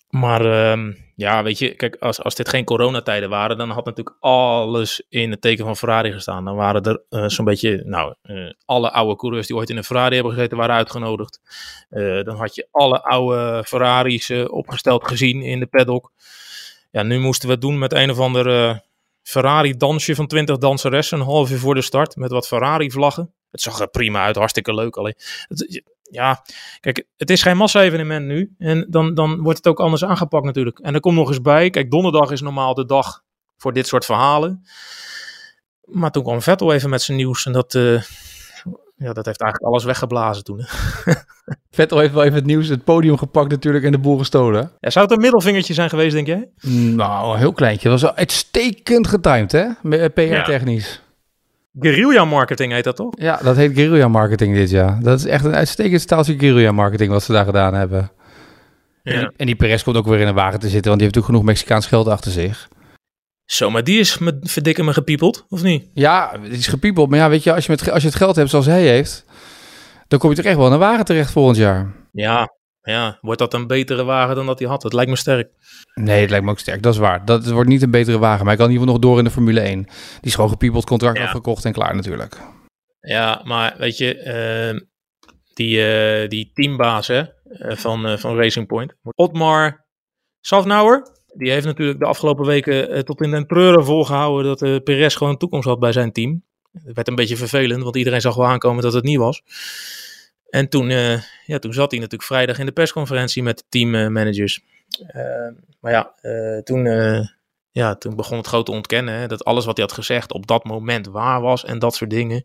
maar 0.09 0.71
um, 0.71 1.04
ja, 1.15 1.43
weet 1.43 1.59
je, 1.59 1.75
kijk, 1.75 1.95
als, 1.95 2.21
als 2.21 2.35
dit 2.35 2.49
geen 2.49 2.63
coronatijden 2.65 3.29
waren, 3.29 3.57
dan 3.57 3.69
had 3.69 3.85
natuurlijk 3.85 4.17
alles 4.19 5.03
in 5.09 5.31
het 5.31 5.41
teken 5.41 5.65
van 5.65 5.77
Ferrari 5.77 6.11
gestaan. 6.11 6.45
Dan 6.45 6.55
waren 6.55 6.83
er 6.83 7.03
uh, 7.09 7.27
zo'n 7.27 7.45
beetje, 7.45 7.83
nou, 7.85 8.15
uh, 8.23 8.51
alle 8.65 8.91
oude 8.91 9.15
coureurs 9.15 9.47
die 9.47 9.55
ooit 9.55 9.69
in 9.69 9.77
een 9.77 9.83
Ferrari 9.83 10.13
hebben 10.13 10.33
gezeten, 10.33 10.57
waren 10.57 10.75
uitgenodigd. 10.75 11.39
Uh, 11.89 12.23
dan 12.23 12.35
had 12.35 12.55
je 12.55 12.67
alle 12.71 13.03
oude 13.03 13.63
Ferraris 13.67 14.31
opgesteld 14.47 15.07
gezien 15.07 15.41
in 15.41 15.59
de 15.59 15.65
paddock. 15.65 16.11
Ja, 16.91 17.03
nu 17.03 17.19
moesten 17.19 17.47
we 17.47 17.53
het 17.53 17.63
doen 17.63 17.77
met 17.77 17.93
een 17.93 18.11
of 18.11 18.19
ander 18.19 18.81
Ferrari-dansje 19.23 20.15
van 20.15 20.27
20 20.27 20.57
danseressen, 20.57 21.19
een 21.19 21.25
half 21.25 21.51
uur 21.51 21.59
voor 21.59 21.75
de 21.75 21.81
start, 21.81 22.15
met 22.15 22.31
wat 22.31 22.47
Ferrari-vlaggen. 22.47 23.33
Het 23.51 23.61
zag 23.61 23.79
er 23.79 23.87
prima 23.87 24.23
uit, 24.23 24.35
hartstikke 24.35 24.73
leuk. 24.73 24.95
Alleen, 24.95 25.15
ja, 26.11 26.43
kijk, 26.79 27.05
het 27.17 27.29
is 27.29 27.41
geen 27.41 27.57
massa-evenement 27.57 28.25
nu. 28.25 28.55
En 28.57 28.85
dan, 28.89 29.13
dan 29.13 29.41
wordt 29.41 29.57
het 29.57 29.67
ook 29.67 29.79
anders 29.79 30.05
aangepakt 30.05 30.45
natuurlijk. 30.45 30.79
En 30.79 30.93
er 30.93 30.99
komt 30.99 31.15
nog 31.15 31.27
eens 31.27 31.41
bij, 31.41 31.69
kijk, 31.69 31.91
donderdag 31.91 32.31
is 32.31 32.41
normaal 32.41 32.73
de 32.73 32.85
dag 32.85 33.23
voor 33.57 33.73
dit 33.73 33.87
soort 33.87 34.05
verhalen. 34.05 34.65
Maar 35.85 36.11
toen 36.11 36.23
kwam 36.23 36.41
Vettel 36.41 36.73
even 36.73 36.89
met 36.89 37.01
zijn 37.01 37.17
nieuws 37.17 37.45
en 37.45 37.51
dat, 37.51 37.73
uh, 37.73 38.01
ja, 38.95 39.13
dat 39.13 39.25
heeft 39.25 39.41
eigenlijk 39.41 39.71
alles 39.71 39.83
weggeblazen 39.83 40.43
toen. 40.43 40.65
Vettel 41.71 41.99
heeft 41.99 42.13
wel 42.13 42.23
even 42.23 42.35
het 42.35 42.45
nieuws, 42.45 42.67
het 42.67 42.83
podium 42.83 43.17
gepakt 43.17 43.49
natuurlijk 43.49 43.85
en 43.85 43.91
de 43.91 43.97
boel 43.97 44.17
gestolen. 44.17 44.71
Ja, 44.79 44.89
zou 44.89 45.05
het 45.05 45.15
een 45.15 45.21
middelvingertje 45.21 45.73
zijn 45.73 45.89
geweest, 45.89 46.13
denk 46.13 46.27
jij? 46.27 46.49
Nou, 46.95 47.33
een 47.33 47.39
heel 47.39 47.53
kleintje. 47.53 47.89
Dat 47.89 48.01
was 48.01 48.13
uitstekend 48.13 49.07
getimed, 49.07 49.51
hè? 49.51 49.67
PR-technisch. 50.09 50.91
Ja. 50.91 51.04
Guerrilla 51.79 52.25
marketing 52.25 52.71
heet 52.71 52.83
dat 52.83 52.95
toch? 52.95 53.13
Ja, 53.17 53.39
dat 53.43 53.55
heet 53.55 53.73
guerrilla 53.73 54.07
marketing 54.07 54.55
dit 54.55 54.69
jaar. 54.69 54.99
Dat 55.01 55.19
is 55.19 55.25
echt 55.25 55.45
een 55.45 55.55
uitstekend 55.55 56.01
staaltje 56.01 56.39
guerrilla 56.39 56.71
marketing 56.71 57.11
wat 57.11 57.23
ze 57.23 57.31
daar 57.31 57.45
gedaan 57.45 57.73
hebben. 57.73 58.11
Ja. 59.03 59.11
En, 59.11 59.19
die, 59.19 59.29
en 59.37 59.45
die 59.45 59.55
Perez 59.55 59.83
komt 59.83 59.97
ook 59.97 60.05
weer 60.05 60.19
in 60.19 60.27
een 60.27 60.33
wagen 60.33 60.59
te 60.59 60.69
zitten, 60.69 60.89
want 60.89 61.01
die 61.01 61.07
heeft 61.07 61.15
natuurlijk 61.15 61.25
genoeg 61.25 61.43
Mexicaans 61.43 61.87
geld 61.87 62.07
achter 62.07 62.31
zich. 62.31 62.67
Zo, 63.45 63.69
maar 63.69 63.83
die 63.83 63.99
is 63.99 64.17
met 64.17 64.35
verdikken 64.41 64.85
me 64.85 64.93
gepiepeld, 64.93 65.45
of 65.49 65.63
niet? 65.63 65.89
Ja, 65.93 66.37
die 66.37 66.51
is 66.51 66.67
gepiepeld. 66.67 67.09
Maar 67.09 67.19
ja, 67.19 67.29
weet 67.29 67.43
je, 67.43 67.53
als 67.53 67.65
je, 67.65 67.71
met, 67.71 67.91
als 67.91 68.01
je 68.01 68.07
het 68.07 68.17
geld 68.17 68.35
hebt 68.35 68.49
zoals 68.49 68.65
hij 68.65 68.81
heeft, 68.87 69.25
dan 70.07 70.19
kom 70.19 70.29
je 70.29 70.35
toch 70.35 70.45
echt 70.45 70.57
wel 70.57 70.67
in 70.67 70.73
een 70.73 70.79
wagen 70.79 71.05
terecht 71.05 71.31
volgend 71.31 71.57
jaar. 71.57 71.93
Ja, 72.11 72.49
ja, 72.85 73.17
wordt 73.21 73.39
dat 73.39 73.53
een 73.53 73.67
betere 73.67 74.03
wagen 74.03 74.35
dan 74.35 74.45
dat 74.45 74.59
hij 74.59 74.67
had? 74.67 74.81
Dat 74.81 74.93
lijkt 74.93 75.09
me 75.09 75.17
sterk. 75.17 75.49
Nee, 75.93 76.21
het 76.21 76.29
lijkt 76.29 76.45
me 76.45 76.51
ook 76.51 76.59
sterk. 76.59 76.81
Dat 76.81 76.93
is 76.93 76.99
waar. 76.99 77.25
Dat 77.25 77.47
wordt 77.47 77.69
niet 77.69 77.81
een 77.81 77.91
betere 77.91 78.17
wagen. 78.17 78.45
Maar 78.45 78.55
hij 78.55 78.55
kan 78.55 78.65
in 78.65 78.71
ieder 78.71 78.87
geval 78.87 79.01
nog 79.01 79.09
door 79.09 79.17
in 79.17 79.23
de 79.23 79.31
Formule 79.31 79.59
1. 79.59 79.83
Die 79.83 79.91
is 80.21 80.35
gewoon 80.35 80.49
gepiepeld, 80.49 80.85
contract 80.85 81.17
ja. 81.17 81.23
afgekocht 81.23 81.65
en 81.65 81.73
klaar 81.73 81.95
natuurlijk. 81.95 82.37
Ja, 82.99 83.41
maar 83.43 83.75
weet 83.77 83.97
je, 83.97 84.15
uh, 84.73 84.79
die, 85.53 85.77
uh, 85.77 86.29
die 86.29 86.51
teambaas 86.53 87.07
hè, 87.07 87.23
van, 87.59 88.09
uh, 88.09 88.17
van 88.17 88.35
Racing 88.35 88.67
Point, 88.67 88.95
Otmar 89.15 89.85
Safnauer, 90.41 91.07
die 91.33 91.51
heeft 91.51 91.65
natuurlijk 91.65 91.99
de 91.99 92.05
afgelopen 92.05 92.45
weken 92.45 93.05
tot 93.05 93.21
in 93.21 93.31
den 93.31 93.47
treuren 93.47 93.85
volgehouden 93.85 94.45
dat 94.45 94.61
uh, 94.61 94.77
Perez 94.83 95.17
gewoon 95.17 95.33
een 95.33 95.39
toekomst 95.39 95.67
had 95.67 95.79
bij 95.79 95.91
zijn 95.91 96.11
team. 96.11 96.43
Het 96.71 96.95
werd 96.95 97.07
een 97.07 97.15
beetje 97.15 97.37
vervelend, 97.37 97.83
want 97.83 97.95
iedereen 97.95 98.21
zag 98.21 98.35
wel 98.35 98.47
aankomen 98.47 98.83
dat 98.83 98.93
het 98.93 99.03
niet 99.03 99.17
was. 99.17 99.41
En 100.55 100.69
toen, 100.69 100.89
uh, 100.89 101.21
ja, 101.45 101.59
toen 101.59 101.73
zat 101.73 101.91
hij 101.91 101.99
natuurlijk 101.99 102.29
vrijdag 102.29 102.59
in 102.59 102.65
de 102.65 102.71
persconferentie 102.71 103.43
met 103.43 103.57
de 103.57 103.63
teammanagers. 103.69 104.63
Uh, 105.15 105.51
maar 105.79 105.91
ja, 105.91 106.13
uh, 106.21 106.61
toen, 106.61 106.85
ja, 107.71 107.95
toen 107.95 108.15
begon 108.15 108.37
het 108.37 108.47
grote 108.47 108.71
ontkennen. 108.71 109.13
Hè, 109.13 109.27
dat 109.27 109.45
alles 109.45 109.65
wat 109.65 109.77
hij 109.77 109.85
had 109.85 109.95
gezegd 109.95 110.33
op 110.33 110.47
dat 110.47 110.63
moment 110.63 111.07
waar 111.07 111.41
was 111.41 111.65
en 111.65 111.79
dat 111.79 111.95
soort 111.95 112.09
dingen. 112.09 112.43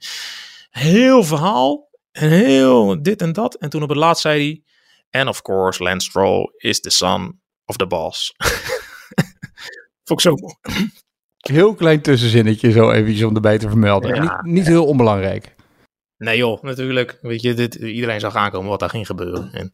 Heel 0.70 1.24
verhaal. 1.24 1.88
En 2.12 2.28
heel 2.28 3.02
dit 3.02 3.22
en 3.22 3.32
dat. 3.32 3.54
En 3.54 3.70
toen 3.70 3.82
op 3.82 3.88
het 3.88 3.98
laatst 3.98 4.22
zei 4.22 4.42
hij... 4.42 4.62
And 5.20 5.28
of 5.28 5.42
course, 5.42 5.82
Lance 5.82 6.08
Stroll 6.08 6.52
is 6.56 6.80
the 6.80 6.90
son 6.90 7.40
of 7.64 7.76
the 7.76 7.86
boss. 7.86 8.34
Vond 10.04 10.20
ik 10.20 10.20
zo 10.20 10.34
Heel 11.36 11.74
klein 11.74 12.00
tussenzinnetje 12.00 12.70
zo 12.70 12.90
eventjes 12.90 13.24
om 13.24 13.34
erbij 13.34 13.58
te 13.58 13.68
vermelden. 13.68 14.14
Ja, 14.14 14.20
niet, 14.20 14.54
niet 14.54 14.66
heel 14.66 14.86
onbelangrijk. 14.86 15.54
Nee 16.20 16.36
joh, 16.36 16.62
natuurlijk. 16.62 17.18
Weet 17.20 17.42
je, 17.42 17.54
dit, 17.54 17.74
iedereen 17.74 18.20
zag 18.20 18.34
aankomen 18.34 18.70
wat 18.70 18.80
daar 18.80 18.90
ging 18.90 19.06
gebeuren. 19.06 19.50
En 19.52 19.72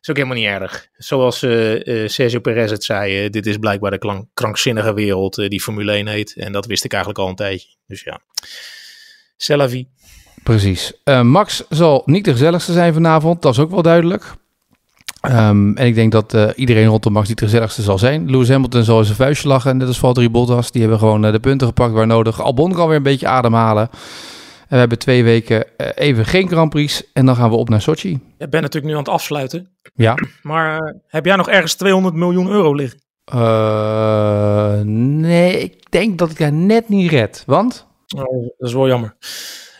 is 0.00 0.10
ook 0.10 0.16
helemaal 0.16 0.36
niet 0.36 0.46
erg. 0.46 0.88
Zoals 0.96 1.42
uh, 1.42 1.86
uh, 1.86 2.08
Sergio 2.08 2.40
Perez 2.40 2.70
het 2.70 2.84
zei, 2.84 3.24
uh, 3.24 3.30
dit 3.30 3.46
is 3.46 3.56
blijkbaar 3.56 3.90
de 3.90 4.26
krankzinnige 4.34 4.94
wereld 4.94 5.34
die 5.34 5.60
Formule 5.60 5.92
1 5.92 6.06
heet. 6.06 6.34
En 6.36 6.52
dat 6.52 6.66
wist 6.66 6.84
ik 6.84 6.92
eigenlijk 6.92 7.22
al 7.22 7.28
een 7.28 7.36
tijdje. 7.36 7.68
Dus 7.86 8.02
ja, 8.02 8.20
c'est 9.36 9.84
Precies. 10.42 10.92
Max 11.22 11.64
zal 11.68 12.02
niet 12.04 12.24
de 12.24 12.32
gezelligste 12.32 12.72
zijn 12.72 12.92
vanavond, 12.92 13.42
dat 13.42 13.52
is 13.52 13.58
ook 13.58 13.70
wel 13.70 13.82
duidelijk. 13.82 14.34
Um, 15.26 15.76
en 15.76 15.86
ik 15.86 15.94
denk 15.94 16.12
dat 16.12 16.36
iedereen 16.54 16.86
rondom 16.86 17.12
Max 17.12 17.28
niet 17.28 17.38
de 17.38 17.44
gezelligste 17.44 17.82
zal 17.82 17.98
zijn. 17.98 18.30
Lewis 18.30 18.48
Hamilton 18.48 18.84
zal 18.84 19.04
zijn 19.04 19.16
vuistje 19.16 19.48
lachen, 19.48 19.76
net 19.76 19.88
als 19.88 19.98
Valtteri 19.98 20.30
Bottas. 20.30 20.70
Die 20.70 20.80
hebben 20.80 20.98
gewoon 20.98 21.20
de 21.20 21.40
punten 21.40 21.66
gepakt 21.66 21.92
waar 21.92 22.06
nodig. 22.06 22.40
Albon 22.40 22.72
kan 22.72 22.86
weer 22.86 22.96
een 22.96 23.02
beetje 23.02 23.28
ademhalen 23.28 23.90
we 24.72 24.78
hebben 24.78 24.98
twee 24.98 25.24
weken 25.24 25.78
eh, 25.78 25.88
even 25.94 26.24
geen 26.24 26.48
Grand 26.48 26.70
Prix 26.70 27.12
en 27.12 27.26
dan 27.26 27.36
gaan 27.36 27.50
we 27.50 27.56
op 27.56 27.68
naar 27.68 27.80
Sochi. 27.80 28.10
Je 28.10 28.48
bent 28.48 28.62
natuurlijk 28.62 28.84
nu 28.84 28.92
aan 28.92 28.98
het 28.98 29.08
afsluiten. 29.08 29.76
Ja. 29.94 30.14
Maar 30.42 30.72
uh, 30.72 31.00
heb 31.06 31.24
jij 31.24 31.36
nog 31.36 31.48
ergens 31.48 31.74
200 31.74 32.14
miljoen 32.14 32.48
euro 32.48 32.74
liggen? 32.74 33.00
Uh, 33.34 34.80
nee, 34.84 35.60
ik 35.60 35.90
denk 35.90 36.18
dat 36.18 36.30
ik 36.30 36.38
daar 36.38 36.52
net 36.52 36.88
niet 36.88 37.10
red. 37.10 37.42
Want? 37.46 37.86
Oh, 38.16 38.46
dat 38.58 38.68
is 38.68 38.74
wel 38.74 38.86
jammer. 38.86 39.16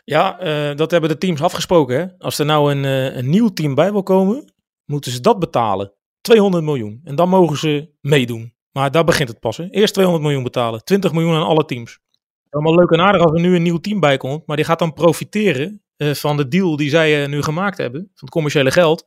Ja, 0.05 0.45
uh, 0.71 0.77
dat 0.77 0.91
hebben 0.91 1.11
de 1.11 1.19
teams 1.19 1.43
afgesproken. 1.43 1.97
Hè? 1.99 2.07
Als 2.19 2.39
er 2.39 2.47
nou 2.47 2.75
een, 2.75 2.85
een 3.19 3.31
nieuw 3.31 3.49
team 3.49 3.75
bij 3.75 3.93
wil 3.93 4.03
komen, 4.03 4.53
moeten 4.85 5.13
ze 5.13 5.21
dat 5.21 5.39
betalen. 5.39 5.93
200 6.21 6.65
miljoen. 6.65 7.01
En 7.05 7.17
dan 7.17 7.29
mogen 7.29 7.57
ze 7.57 7.89
meedoen. 8.01 8.55
Maar 8.73 8.91
daar 8.91 9.05
begint 9.05 9.29
het 9.29 9.41
pas. 9.41 9.57
Hè? 9.57 9.71
Eerst 9.71 9.93
200 9.93 10.27
miljoen 10.27 10.45
betalen. 10.45 10.85
20 10.85 11.13
miljoen 11.13 11.35
aan 11.35 11.47
alle 11.47 11.65
teams 11.65 12.01
allemaal 12.53 12.75
leuk 12.75 12.91
en 12.91 13.01
aardig 13.01 13.23
als 13.23 13.33
er 13.33 13.41
nu 13.41 13.55
een 13.55 13.63
nieuw 13.63 13.79
team 13.79 14.01
bij 14.01 14.17
komt. 14.17 14.47
Maar 14.47 14.57
die 14.57 14.65
gaat 14.65 14.79
dan 14.79 14.93
profiteren 14.93 15.83
uh, 15.97 16.15
van 16.15 16.37
de 16.37 16.49
deal 16.49 16.77
die 16.77 16.91
zij 16.91 17.23
uh, 17.23 17.29
nu 17.29 17.43
gemaakt 17.43 17.79
hebben. 17.79 18.01
Van 18.01 18.11
het 18.15 18.31
commerciële 18.31 18.71
geld. 18.71 19.07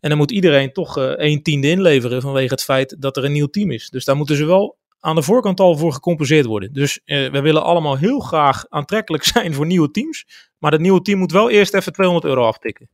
En 0.00 0.08
dan 0.08 0.18
moet 0.18 0.30
iedereen 0.30 0.72
toch 0.72 0.98
uh, 0.98 1.38
tiende 1.42 1.70
inleveren 1.70 2.22
vanwege 2.22 2.52
het 2.52 2.62
feit 2.62 2.96
dat 2.98 3.16
er 3.16 3.24
een 3.24 3.32
nieuw 3.32 3.46
team 3.46 3.70
is. 3.70 3.90
Dus 3.90 4.04
daar 4.04 4.16
moeten 4.16 4.36
ze 4.36 4.44
wel 4.44 4.76
aan 5.00 5.14
de 5.14 5.22
voorkant 5.22 5.60
al 5.60 5.76
voor 5.76 5.92
gecompenseerd 5.92 6.46
worden. 6.46 6.72
Dus 6.72 7.00
we 7.04 7.40
willen 7.40 7.62
allemaal 7.62 7.96
heel 7.96 8.20
graag 8.20 8.64
aantrekkelijk 8.68 9.24
zijn 9.34 9.54
voor 9.54 9.66
nieuwe 9.66 9.90
teams. 9.90 10.26
Maar 10.58 10.70
dat 10.70 10.80
nieuwe 10.80 11.02
team 11.02 11.18
moet 11.18 11.32
wel 11.32 11.50
eerst 11.50 11.74
even 11.74 11.92
200 11.92 12.26
euro 12.26 12.46
aftikken. 12.46 12.88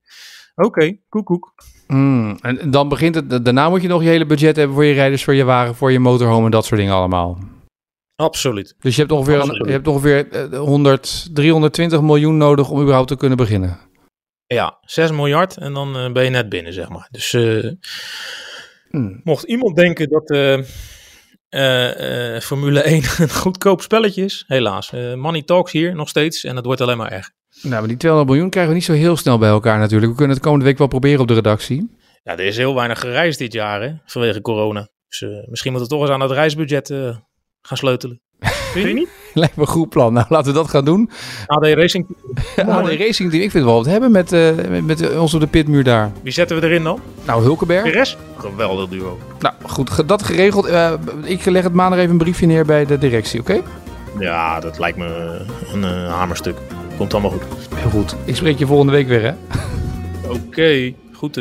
Oké, 0.54 0.66
okay, 0.66 1.00
koek 1.08 1.26
koek. 1.26 1.54
Mm, 1.86 2.38
en 2.40 2.70
dan 2.70 2.88
begint 2.88 3.14
het, 3.14 3.44
daarna 3.44 3.68
moet 3.68 3.82
je 3.82 3.88
nog 3.88 4.02
je 4.02 4.08
hele 4.08 4.26
budget 4.26 4.56
hebben 4.56 4.74
voor 4.74 4.84
je 4.84 4.94
rijders, 4.94 5.24
voor 5.24 5.34
je 5.34 5.44
wagen, 5.44 5.74
voor 5.74 5.92
je 5.92 5.98
motorhome 5.98 6.44
en 6.44 6.50
dat 6.50 6.64
soort 6.64 6.80
dingen 6.80 6.94
allemaal. 6.94 7.38
Absoluut. 8.20 8.74
Dus 8.78 8.94
je 8.94 9.00
hebt 9.00 9.12
ongeveer, 9.12 9.40
Een, 9.40 9.66
je 9.66 9.72
hebt 9.72 9.88
ongeveer 9.88 10.48
100, 10.56 11.24
eh, 11.26 11.34
320 11.34 12.00
miljoen 12.00 12.36
nodig 12.36 12.70
om 12.70 12.80
überhaupt 12.80 13.08
te 13.08 13.16
kunnen 13.16 13.36
beginnen. 13.36 13.78
Ja, 14.46 14.78
6 14.80 15.10
miljard 15.10 15.56
en 15.56 15.72
dan 15.72 15.96
uh, 15.96 16.12
ben 16.12 16.24
je 16.24 16.30
net 16.30 16.48
binnen, 16.48 16.72
zeg 16.72 16.88
maar. 16.88 17.08
Dus 17.10 17.32
uh, 17.32 17.70
hmm. 18.90 19.20
mocht 19.24 19.44
iemand 19.44 19.76
denken 19.76 20.08
dat 20.08 20.30
uh, 20.30 20.58
Formule 22.40 22.80
1 22.92 23.02
een 23.18 23.30
goedkoop 23.30 23.82
spelletje 23.82 24.24
is, 24.24 24.44
helaas. 24.46 24.90
money 25.14 25.42
talks 25.42 25.72
hier 25.72 25.94
nog 25.94 26.08
steeds 26.08 26.44
en 26.44 26.56
het 26.56 26.64
wordt 26.64 26.80
alleen 26.80 26.96
maar 26.96 27.12
erg. 27.12 27.30
Nou, 27.62 27.74
maar 27.74 27.88
die 27.88 27.96
200 27.96 28.32
miljoen 28.32 28.50
krijgen 28.50 28.72
we 28.72 28.78
niet 28.78 28.88
zo 28.88 28.92
heel 28.92 29.16
snel 29.16 29.38
bij 29.38 29.48
elkaar 29.48 29.78
natuurlijk. 29.78 30.10
We 30.10 30.16
kunnen 30.16 30.36
het 30.36 30.44
komende 30.44 30.64
week 30.66 30.78
wel 30.78 30.86
proberen 30.86 31.20
op 31.20 31.28
de 31.28 31.34
redactie. 31.34 31.98
Ja, 32.22 32.32
er 32.32 32.44
is 32.44 32.56
heel 32.56 32.74
weinig 32.74 33.00
gereisd 33.00 33.38
dit 33.38 33.52
jaar 33.52 33.82
hè, 33.82 33.92
vanwege 34.04 34.40
corona. 34.40 34.88
Dus 35.08 35.24
misschien 35.48 35.72
moet 35.72 35.80
het 35.80 35.90
toch 35.90 36.00
eens 36.00 36.10
aan 36.10 36.20
het 36.20 36.30
reisbudget 36.30 36.90
gaan 37.62 37.76
sleutelen. 37.76 38.20
Vind 38.72 38.88
je 38.88 38.94
niet? 38.94 39.08
Lijkt 39.34 39.56
me 39.56 39.62
een 39.62 39.68
goed 39.68 39.88
plan. 39.88 40.12
Nou, 40.12 40.26
laten 40.28 40.52
we 40.52 40.58
dat 40.58 40.70
gaan 40.70 40.84
doen. 40.84 41.10
AD 41.46 41.64
Racing 41.64 42.06
Team. 42.54 42.68
AD 42.76 42.88
Racing 42.88 43.30
Team. 43.30 43.42
Ik 43.42 43.50
vind 43.50 43.52
het 43.52 43.64
wel 43.64 43.74
wat 43.74 43.86
hebben 43.86 44.10
met, 44.10 44.32
uh, 44.32 44.50
met, 44.68 44.86
met 44.86 45.16
ons 45.16 45.34
op 45.34 45.40
de 45.40 45.46
pitmuur 45.46 45.84
daar. 45.84 46.12
Wie 46.22 46.32
zetten 46.32 46.60
we 46.60 46.66
erin 46.66 46.82
dan? 46.82 47.00
Nou, 47.26 47.42
Hulkenberg. 47.42 47.82
Perez? 47.82 48.16
Geweldig 48.36 48.88
duo. 48.88 49.18
Nou, 49.38 49.54
goed. 49.66 50.08
Dat 50.08 50.22
geregeld. 50.22 50.68
Uh, 50.68 50.92
ik 51.24 51.44
leg 51.44 51.62
het 51.62 51.72
maandag 51.72 51.98
even 51.98 52.10
een 52.10 52.18
briefje 52.18 52.46
neer 52.46 52.64
bij 52.64 52.86
de 52.86 52.98
directie, 52.98 53.40
oké? 53.40 53.52
Okay? 53.52 53.64
Ja, 54.18 54.60
dat 54.60 54.78
lijkt 54.78 54.98
me 54.98 55.40
een 55.72 55.82
uh, 55.82 56.14
hamerstuk. 56.14 56.56
Komt 56.96 57.12
allemaal 57.12 57.30
goed. 57.30 57.42
Heel 57.74 57.90
goed. 57.90 58.16
Ik 58.24 58.36
spreek 58.36 58.58
je 58.58 58.66
volgende 58.66 58.92
week 58.92 59.08
weer, 59.08 59.22
hè? 59.22 59.32
Oké. 60.24 60.40
Okay. 60.46 60.96
Goed. 61.12 61.40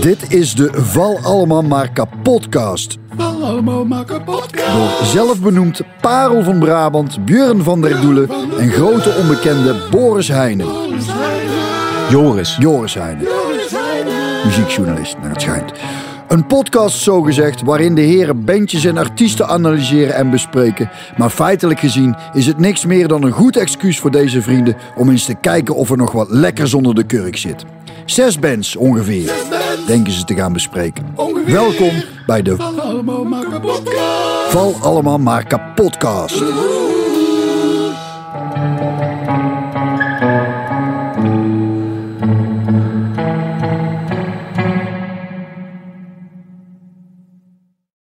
Dit 0.00 0.32
is 0.32 0.54
de 0.54 0.70
Val 0.72 1.18
Allemaal 1.22 1.62
Maar 1.62 1.92
Kapotcast. 1.92 2.98
Val 3.16 3.44
allemaal 3.44 3.84
maar 3.84 4.04
kapotcast. 4.04 4.72
Door 4.72 5.06
zelfbenoemd 5.06 5.80
Parel 6.00 6.42
van 6.42 6.58
Brabant, 6.58 7.24
Björn 7.24 7.62
van 7.62 7.80
der 7.80 8.00
Doelen 8.00 8.30
en 8.58 8.70
grote 8.70 9.14
onbekende 9.20 9.76
Boris 9.90 10.28
Heijnen. 10.28 10.66
Joris. 12.10 12.56
Joris 12.58 12.94
Heijnen. 12.94 13.26
Muziekjournalist, 14.44 15.16
naar 15.20 15.30
het 15.30 15.40
schijnt. 15.40 15.72
Een 16.30 16.46
podcast 16.46 16.98
zogezegd 16.98 17.62
waarin 17.62 17.94
de 17.94 18.00
heren 18.00 18.44
bandjes 18.44 18.84
en 18.84 18.96
artiesten 18.96 19.48
analyseren 19.48 20.14
en 20.14 20.30
bespreken. 20.30 20.90
Maar 21.16 21.30
feitelijk 21.30 21.80
gezien 21.80 22.16
is 22.32 22.46
het 22.46 22.58
niks 22.58 22.84
meer 22.84 23.08
dan 23.08 23.22
een 23.22 23.32
goed 23.32 23.56
excuus 23.56 23.98
voor 23.98 24.10
deze 24.10 24.42
vrienden 24.42 24.76
om 24.96 25.10
eens 25.10 25.24
te 25.24 25.34
kijken 25.34 25.74
of 25.74 25.90
er 25.90 25.96
nog 25.96 26.12
wat 26.12 26.30
lekkers 26.30 26.74
onder 26.74 26.94
de 26.94 27.04
kurk 27.04 27.36
zit. 27.36 27.64
Zes 28.04 28.38
bands 28.38 28.76
ongeveer, 28.76 29.32
denken 29.86 30.12
ze 30.12 30.24
te 30.24 30.34
gaan 30.34 30.52
bespreken. 30.52 31.06
Ongeveer. 31.14 31.52
Welkom 31.52 32.02
bij 32.26 32.42
de 32.42 32.56
Allemaal 32.56 33.24
maar 33.24 33.48
kapotcast. 33.50 34.50
Val 34.50 34.74
Allemaal 34.80 35.18
Maar 35.18 35.46
Kapotcast. 35.46 36.42